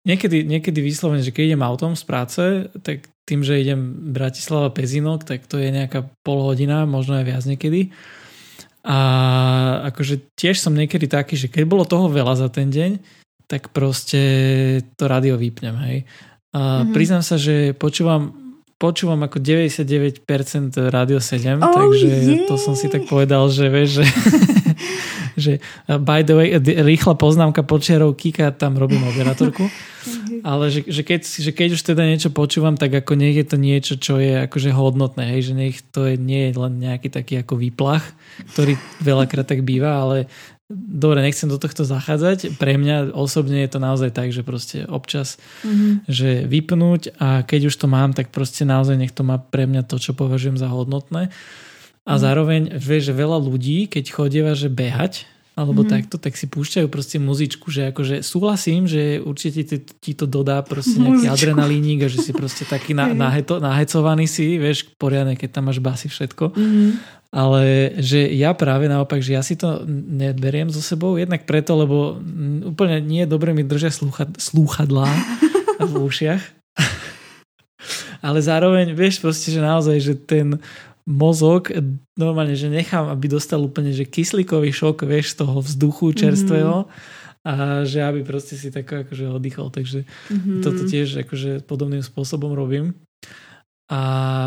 [0.05, 2.43] niekedy, niekedy vyslovene, že keď idem autom z práce,
[2.85, 7.45] tak tým, že idem Bratislava Pezinok, tak to je nejaká pol hodina, možno aj viac
[7.47, 7.93] niekedy
[8.81, 8.99] a
[9.93, 12.97] akože tiež som niekedy taký, že keď bolo toho veľa za ten deň,
[13.45, 14.23] tak proste
[14.97, 15.99] to rádio vypnem, hej.
[16.51, 16.95] A mm-hmm.
[16.95, 18.35] priznám sa, že počúvam,
[18.81, 20.27] počúvam ako 99%
[20.91, 22.49] Radio 7, oh, takže yeah.
[22.51, 24.07] to som si tak povedal, že vieš, že,
[25.45, 25.53] že
[25.87, 29.69] by the way, rýchla poznámka počiarov Kika, tam robím moderatorku.
[30.41, 33.57] Ale že, že, keď, že keď už teda niečo počúvam, tak ako nech je to
[33.61, 37.45] niečo, čo je akože hodnotné, hej, že nech to je, nie je len nejaký taký
[37.45, 38.03] ako výplach,
[38.57, 40.33] ktorý veľakrát tak býva, ale
[40.71, 42.55] dobre, nechcem do tohto zachádzať.
[42.55, 46.07] Pre mňa osobne je to naozaj tak, že proste občas, mm-hmm.
[46.07, 49.83] že vypnúť a keď už to mám, tak proste naozaj nech to má pre mňa
[49.91, 51.35] to, čo považujem za hodnotné.
[52.07, 52.21] A mm.
[52.23, 55.27] zároveň, vieš, že veľa ľudí, keď chodieva, že behať,
[55.59, 55.93] alebo mm-hmm.
[55.93, 60.63] takto, tak si púšťajú proste muzičku, že akože súhlasím, že určite ti, ti to dodá
[60.63, 61.35] proste nejaký muzičku.
[61.37, 65.83] adrenalínik a že si proste taký na, naheto, nahecovaný si, vieš, poriadne, keď tam máš
[65.83, 66.55] basy všetko.
[66.55, 66.91] Mm-hmm.
[67.31, 72.19] Ale že ja práve naopak, že ja si to neberiem so sebou, jednak preto, lebo
[72.67, 75.07] úplne nie je dobre mi držia slúcha, slúchadlá
[75.79, 76.43] v ušiach.
[78.27, 80.59] Ale zároveň, vieš proste, že naozaj, že ten
[81.09, 81.73] mozog
[82.19, 87.47] normálne, že nechám, aby dostal úplne, že kyslíkový šok, vieš, z toho vzduchu čerstvého mm-hmm.
[87.47, 87.55] a
[87.89, 89.73] že aby proste si tak akože oddychol.
[89.73, 90.61] Takže mm-hmm.
[90.61, 92.97] toto tiež akože podobným spôsobom robím.
[93.91, 94.01] A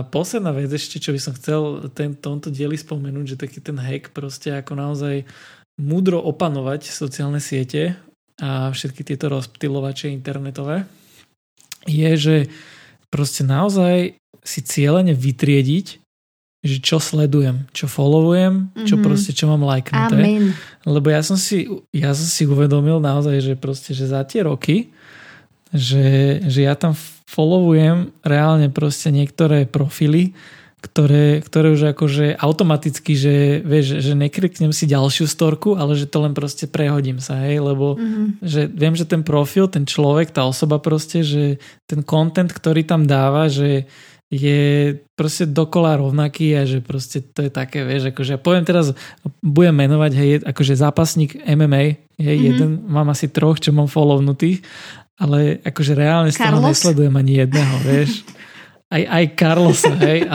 [0.07, 4.15] posledná vec ešte, čo by som chcel ten, tomto dieli spomenúť, že taký ten hack
[4.15, 5.27] proste ako naozaj
[5.75, 7.99] múdro opanovať sociálne siete
[8.39, 10.87] a všetky tieto rozptilovače internetové
[11.83, 12.35] je, že
[13.11, 16.02] proste naozaj si cieľene vytriediť
[16.63, 19.03] že čo sledujem, čo followujem, čo mm-hmm.
[19.03, 20.15] proste, čo mám lajknuté.
[20.15, 20.55] Amen.
[20.87, 24.87] Lebo ja som si, ja som si uvedomil naozaj, že proste, že za tie roky,
[25.75, 26.95] že, že ja tam
[27.27, 30.31] followujem reálne proste niektoré profily,
[30.83, 36.23] ktoré, ktoré už akože automaticky, že vieš, že nekriknem si ďalšiu storku, ale že to
[36.23, 38.27] len proste prehodím sa, hej, lebo mm-hmm.
[38.43, 43.07] že viem, že ten profil, ten človek, tá osoba proste, že ten content, ktorý tam
[43.07, 43.87] dáva, že
[44.33, 44.61] je
[45.13, 48.97] proste dokola rovnaký a že proste to je také, vieš, akože ja poviem teraz,
[49.45, 52.49] budem menovať, hej, akože zápasník MMA, hej, mm-hmm.
[52.49, 54.65] jeden, mám asi troch, čo mám follownutých,
[55.21, 58.25] ale akože reálne z toho nesledujem ani jedného, vieš.
[58.89, 60.25] Aj, aj Carlosa, hej,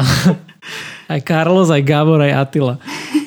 [1.11, 2.75] aj Carlos, aj Gabor, aj Attila.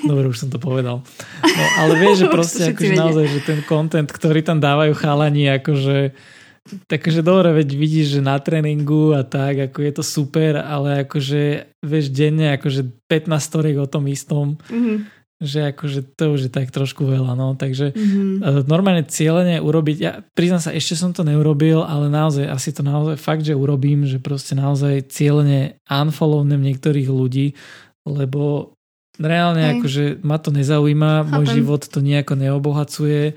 [0.08, 1.04] Dobre, už som to povedal.
[1.44, 6.16] No, ale vieš, že proste akože naozaj, že ten content, ktorý tam dávajú chalani, akože
[6.62, 11.74] Takže dobre, veď vidíš, že na tréningu a tak, ako je to super, ale akože
[11.82, 14.98] vieš denne akože 15 storiek o tom istom, mm-hmm.
[15.42, 18.70] že akože to už je tak trošku veľa, no, takže mm-hmm.
[18.70, 23.18] normálne cieľene urobiť, ja priznám sa, ešte som to neurobil, ale naozaj, asi to naozaj
[23.18, 27.58] fakt, že urobím, že proste naozaj cieľene unfollownem niektorých ľudí,
[28.06, 28.78] lebo
[29.18, 29.74] reálne Hej.
[29.82, 31.32] akože ma to nezaujíma, Chápem.
[31.34, 33.34] môj život to nejako neobohacuje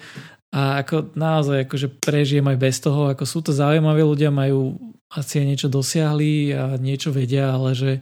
[0.55, 4.78] a ako naozaj akože prežijem aj bez toho, ako sú to zaujímaví ľudia, majú
[5.11, 7.92] asi niečo dosiahli a niečo vedia, ale že,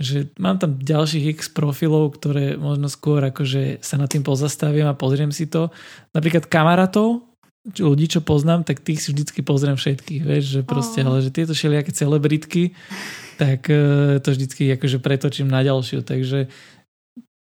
[0.00, 4.96] že mám tam ďalších x profilov, ktoré možno skôr akože sa nad tým pozastavím a
[4.96, 5.68] pozriem si to.
[6.16, 7.20] Napríklad kamarátov,
[7.76, 11.12] ľudí, čo poznám, tak tých si vždycky pozriem všetkých, vieš, že proste, oh.
[11.12, 12.72] ale že tieto všelijaké celebritky,
[13.36, 16.48] tak uh, to vždycky akože pretočím na ďalšiu, takže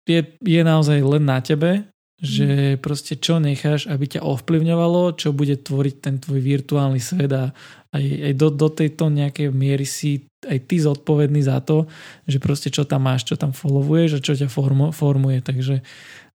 [0.10, 1.86] je, je naozaj len na tebe,
[2.20, 7.56] že proste čo necháš, aby ťa ovplyvňovalo, čo bude tvoriť ten tvoj virtuálny svet a
[7.96, 11.88] aj, aj do, do tejto nejakej miery si aj ty zodpovedný za to,
[12.28, 15.40] že proste čo tam máš, čo tam followuješ a čo ťa formu, formuje.
[15.40, 15.80] Takže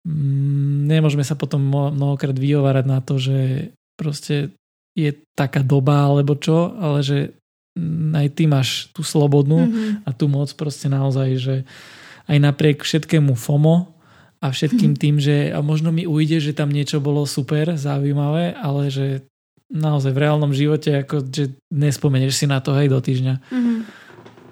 [0.05, 4.53] mm, nemôžeme sa potom mnohokrát vyhovárať na to, že proste
[4.93, 7.19] je taká doba alebo čo, ale že
[7.77, 9.91] mm, aj ty máš tú slobodnú mm-hmm.
[10.05, 11.57] a tú moc proste naozaj, že
[12.31, 14.00] aj napriek všetkému FOMO,
[14.41, 18.89] a všetkým tým, že a možno mi ujde, že tam niečo bolo super, zaujímavé, ale
[18.89, 19.07] že
[19.71, 23.35] naozaj v reálnom živote, ako, že nespomenieš si na to hej do týždňa.
[23.39, 23.79] Mm-hmm.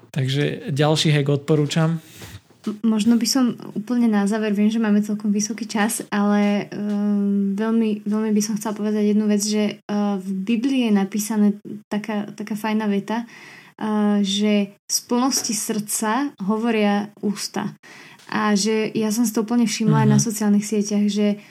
[0.09, 1.99] Takže ďalší hack odporúčam.
[2.83, 8.03] Možno by som úplne na záver, viem, že máme celkom vysoký čas, ale um, veľmi,
[8.03, 11.47] veľmi by som chcela povedať jednu vec, že uh, v Biblii je napísané
[11.87, 17.79] taká, taká fajná veta, uh, že z plnosti srdca hovoria ústa.
[18.29, 20.05] A že ja som si to úplne všimla uh-huh.
[20.05, 20.25] aj na mhm.
[20.29, 21.41] sociálnych sieťach, že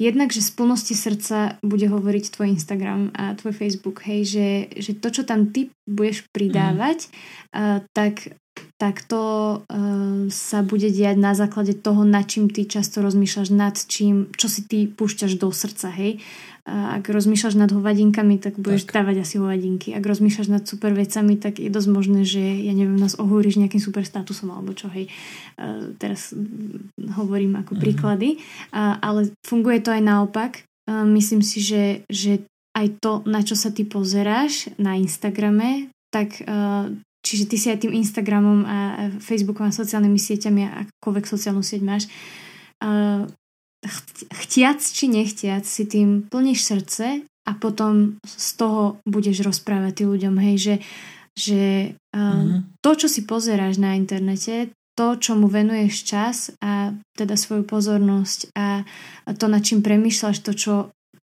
[0.00, 4.92] jednak, že z plnosti srdca bude hovoriť tvoj Instagram a tvoj Facebook, hej, že, že
[4.98, 7.78] to, čo tam ty budeš pridávať, uh-huh.
[7.78, 8.34] uh, tak
[8.78, 9.22] tak to
[9.66, 14.46] uh, sa bude diať na základe toho, nad čím ty často rozmýšľaš, nad čím, čo
[14.46, 16.22] si ty púšťaš do srdca, hej.
[16.64, 19.04] Ak rozmýšľaš nad hovadinkami, tak budeš tak.
[19.04, 19.92] dávať asi hovadinky.
[19.92, 23.84] Ak rozmýšľaš nad super vecami, tak je dosť možné, že, ja neviem, nás ohúriš nejakým
[23.84, 25.12] super statusom alebo čo, hej.
[25.60, 26.32] Uh, teraz
[27.20, 27.80] hovorím ako mm.
[27.84, 28.40] príklady.
[28.72, 30.64] Uh, ale funguje to aj naopak.
[30.88, 36.40] Uh, myslím si, že, že aj to, na čo sa ty pozeráš na Instagrame, tak
[36.48, 36.88] uh,
[37.24, 41.80] Čiže ty si aj tým Instagramom a Facebookom a sociálnymi sieťami a akokoľvek sociálnu sieť
[41.80, 42.04] máš,
[44.32, 47.06] chtiac či nechtiac si tým plníš srdce
[47.44, 50.74] a potom z toho budeš rozprávať tým ľuďom, hej, že,
[51.36, 51.62] že
[52.16, 52.80] mm-hmm.
[52.80, 58.54] to, čo si pozeráš na internete, to, čo mu venuješ čas a teda svoju pozornosť
[58.54, 58.86] a
[59.34, 60.74] to, nad čím premýšľaš, to, čo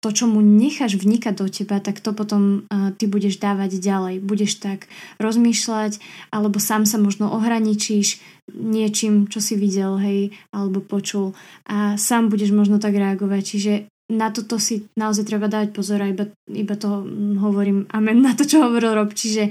[0.04, 4.22] to, čo mu necháš vnikať do teba, tak to potom uh, ty budeš dávať ďalej.
[4.22, 4.86] Budeš tak
[5.18, 5.98] rozmýšľať,
[6.30, 8.20] alebo sám sa možno ohraničíš
[8.54, 10.20] niečím, čo si videl, hej,
[10.54, 11.34] alebo počul
[11.66, 13.42] a sám budeš možno tak reagovať.
[13.42, 13.72] Čiže
[14.14, 17.02] na toto si naozaj treba dávať pozor a iba, iba to
[17.42, 19.10] hovorím amen na to, čo hovoril Rob.
[19.10, 19.50] Čiže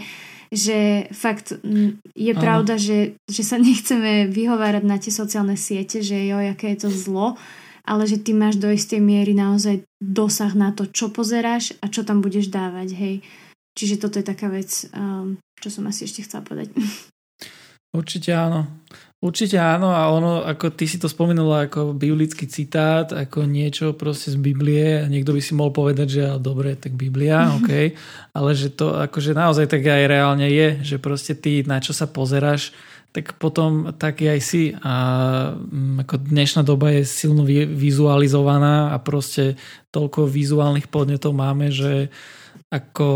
[0.56, 1.58] že fakt
[2.16, 2.40] je Aha.
[2.40, 6.90] pravda, že, že sa nechceme vyhovárať na tie sociálne siete, že jo, aké je to
[6.94, 7.36] zlo,
[7.86, 12.02] ale že ty máš do istej miery naozaj dosah na to, čo pozeráš a čo
[12.02, 13.16] tam budeš dávať, hej.
[13.76, 16.74] Čiže toto je taká vec, um, čo som asi ešte chcela povedať.
[17.96, 18.68] Určite áno.
[19.24, 24.30] Určite áno a ono, ako ty si to spomenula ako biblický citát, ako niečo proste
[24.30, 27.72] z Biblie a niekto by si mohol povedať, že dobre, tak Biblia, ok,
[28.36, 32.06] ale že to akože naozaj tak aj reálne je, že proste ty na čo sa
[32.06, 32.76] pozeráš,
[33.16, 34.76] tak potom taký aj si.
[34.84, 34.94] A
[35.56, 39.56] mm, ako dnešná doba je silno vizualizovaná a proste
[39.96, 42.12] toľko vizuálnych podnetov máme, že
[42.68, 43.08] ako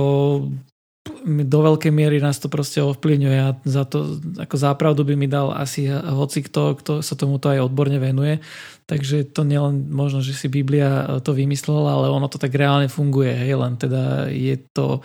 [1.28, 5.52] do veľkej miery nás to proste ovplyvňuje a za to, ako zápravdu by mi dal
[5.52, 8.40] asi hoci kto, kto sa tomuto aj odborne venuje.
[8.88, 13.36] Takže to nielen možno, že si Biblia to vymyslela, ale ono to tak reálne funguje.
[13.36, 15.04] Hej, len teda je to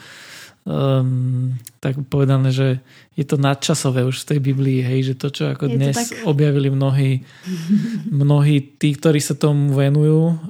[0.64, 2.68] um, tak povedané, že
[3.14, 6.24] je to nadčasové už v tej Biblii, hej, že to, čo ako je dnes tak...
[6.24, 7.22] objavili mnohí,
[8.24, 10.40] mnohí tí, ktorí sa tomu venujú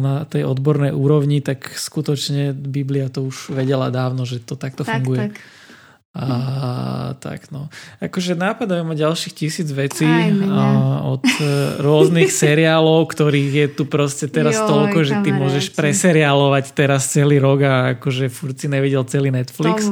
[0.00, 5.02] na tej odbornej úrovni, tak skutočne Biblia to už vedela dávno, že to takto tak,
[5.02, 5.20] funguje.
[5.28, 5.32] Tak.
[6.14, 7.66] A tak no.
[7.98, 11.42] Akože nápadajú ma ďalších tisíc vecí a, od e,
[11.82, 17.42] rôznych seriálov, ktorých je tu proste teraz Joj, toľko, že ty môžeš preseriálovať teraz celý
[17.42, 19.90] rok a akože furt si nevidel celý Netflix.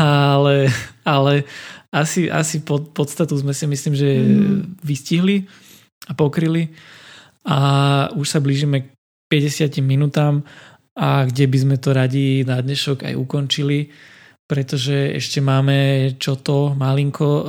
[0.00, 0.72] Ale,
[1.06, 1.46] ale
[1.92, 4.82] asi, asi pod, podstatu sme si myslím, že mm.
[4.82, 5.46] vystihli
[6.08, 6.72] a pokryli
[7.44, 7.58] a
[8.16, 8.86] už sa blížime k
[9.30, 10.42] 50 minútam
[10.96, 13.92] a kde by sme to radi na dnešok aj ukončili
[14.50, 17.42] pretože ešte máme čo to malinko e,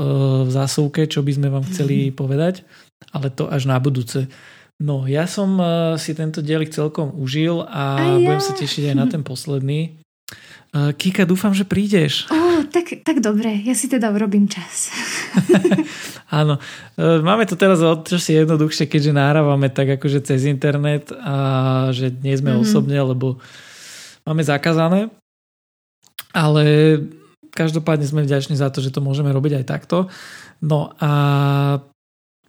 [0.46, 2.14] v zásuvke, čo by sme vám chceli mhm.
[2.14, 2.62] povedať,
[3.10, 4.30] ale to až na budúce.
[4.78, 8.22] No, ja som e, si tento dielik celkom užil a, a ja.
[8.22, 9.80] budem sa tešiť aj na ten posledný.
[9.90, 12.30] E, Kika, dúfam, že prídeš.
[12.30, 14.94] Oh, tak, tak dobre, ja si teda urobím čas.
[16.30, 16.62] Áno,
[17.02, 21.36] máme to teraz o čo si jednoduchšie, keďže nahrávame tak akože cez internet a
[21.92, 22.64] že nie sme mm-hmm.
[22.64, 23.42] osobne, lebo
[24.24, 25.12] máme zakázané
[26.32, 26.98] ale
[27.52, 29.98] každopádne sme vďační za to, že to môžeme robiť aj takto.
[30.64, 31.12] No a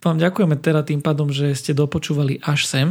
[0.03, 2.87] vám ďakujeme teda tým pádom, že ste dopočúvali až sem.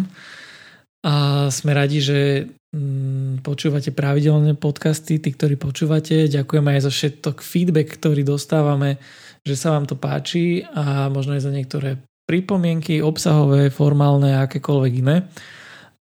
[1.03, 6.31] A sme radi, že mm, počúvate pravidelné podcasty, tí, ktorí počúvate.
[6.31, 9.03] Ďakujeme aj za všetok feedback, ktorý dostávame,
[9.43, 14.93] že sa vám to páči a možno aj za niektoré pripomienky, obsahové, formálne a akékoľvek
[15.03, 15.27] iné.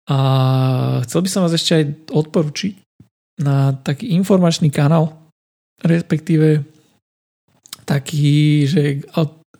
[0.10, 0.20] A
[1.08, 2.89] chcel by som vás ešte aj odporučiť
[3.40, 5.16] na taký informačný kanál,
[5.80, 6.64] respektíve
[7.88, 9.02] taký, že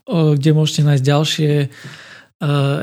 [0.10, 1.68] kde môžete nájsť ďalšie e,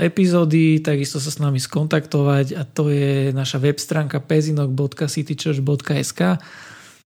[0.03, 6.21] epizódy, takisto sa s nami skontaktovať a to je naša web stránka pezinok.citychurch.sk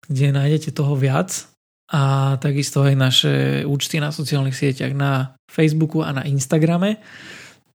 [0.09, 1.47] kde nájdete toho viac
[1.93, 3.34] a takisto aj naše
[3.68, 7.01] účty na sociálnych sieťach na Facebooku a na Instagrame.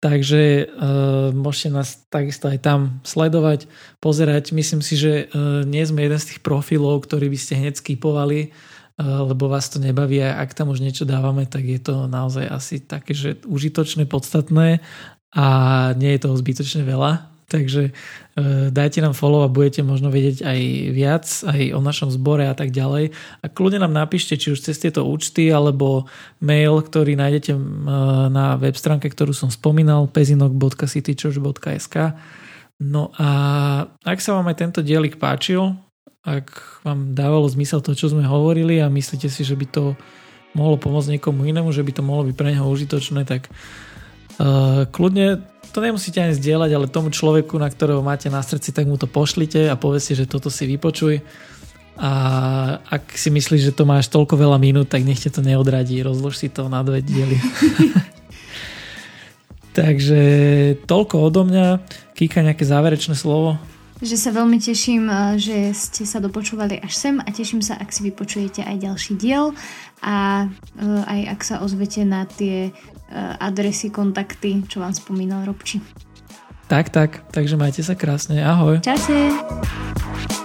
[0.03, 3.71] Takže uh, môžete nás takisto aj tam sledovať,
[4.03, 4.51] pozerať.
[4.51, 8.51] Myslím si, že uh, nie sme jeden z tých profilov, ktorý by ste hneď skipovali,
[8.51, 12.43] uh, lebo vás to nebaví a ak tam už niečo dávame, tak je to naozaj
[12.51, 14.83] asi také, že užitočné, podstatné
[15.31, 15.45] a
[15.95, 17.32] nie je toho zbytočne veľa.
[17.47, 17.91] Takže e,
[18.71, 20.59] dajte nám follow a budete možno vedieť aj
[20.95, 23.11] viac, aj o našom zbore a tak ďalej.
[23.43, 26.07] A kľudne nám napíšte, či už cez tieto účty, alebo
[26.39, 27.59] mail, ktorý nájdete e,
[28.31, 31.95] na web stránke, ktorú som spomínal, pezinok.citychurch.sk
[32.83, 33.27] No a
[34.03, 35.77] ak sa vám aj tento dielik páčil,
[36.23, 39.83] ak vám dávalo zmysel to, čo sme hovorili a myslíte si, že by to
[40.55, 43.49] mohlo pomôcť niekomu inému, že by to mohlo byť pre neho užitočné, tak
[44.39, 45.43] uh, kľudne
[45.74, 49.09] to nemusíte ani zdieľať, ale tomu človeku, na ktorého máte na srdci, tak mu to
[49.09, 51.26] pošlite a povedzte, že toto si vypočuj.
[51.97, 52.11] A
[52.89, 56.05] ak si myslíš, že to máš toľko veľa minút, tak nech to neodradí.
[56.05, 57.41] Rozlož si to na dve diely.
[59.78, 60.21] Takže
[60.86, 61.82] toľko odo mňa.
[62.13, 63.57] Kýka nejaké záverečné slovo?
[64.01, 65.09] Že sa veľmi teším,
[65.41, 69.57] že ste sa dopočúvali až sem a teším sa, ak si vypočujete aj ďalší diel
[70.03, 70.45] a
[71.07, 72.92] aj ak sa ozvete na tie Eh,
[73.39, 75.80] adresy, kontakty, čo vám spomínal Robči.
[76.68, 78.41] Tak, tak, takže majte sa krásne.
[78.41, 78.82] Ahoj.
[78.82, 80.41] Čaute.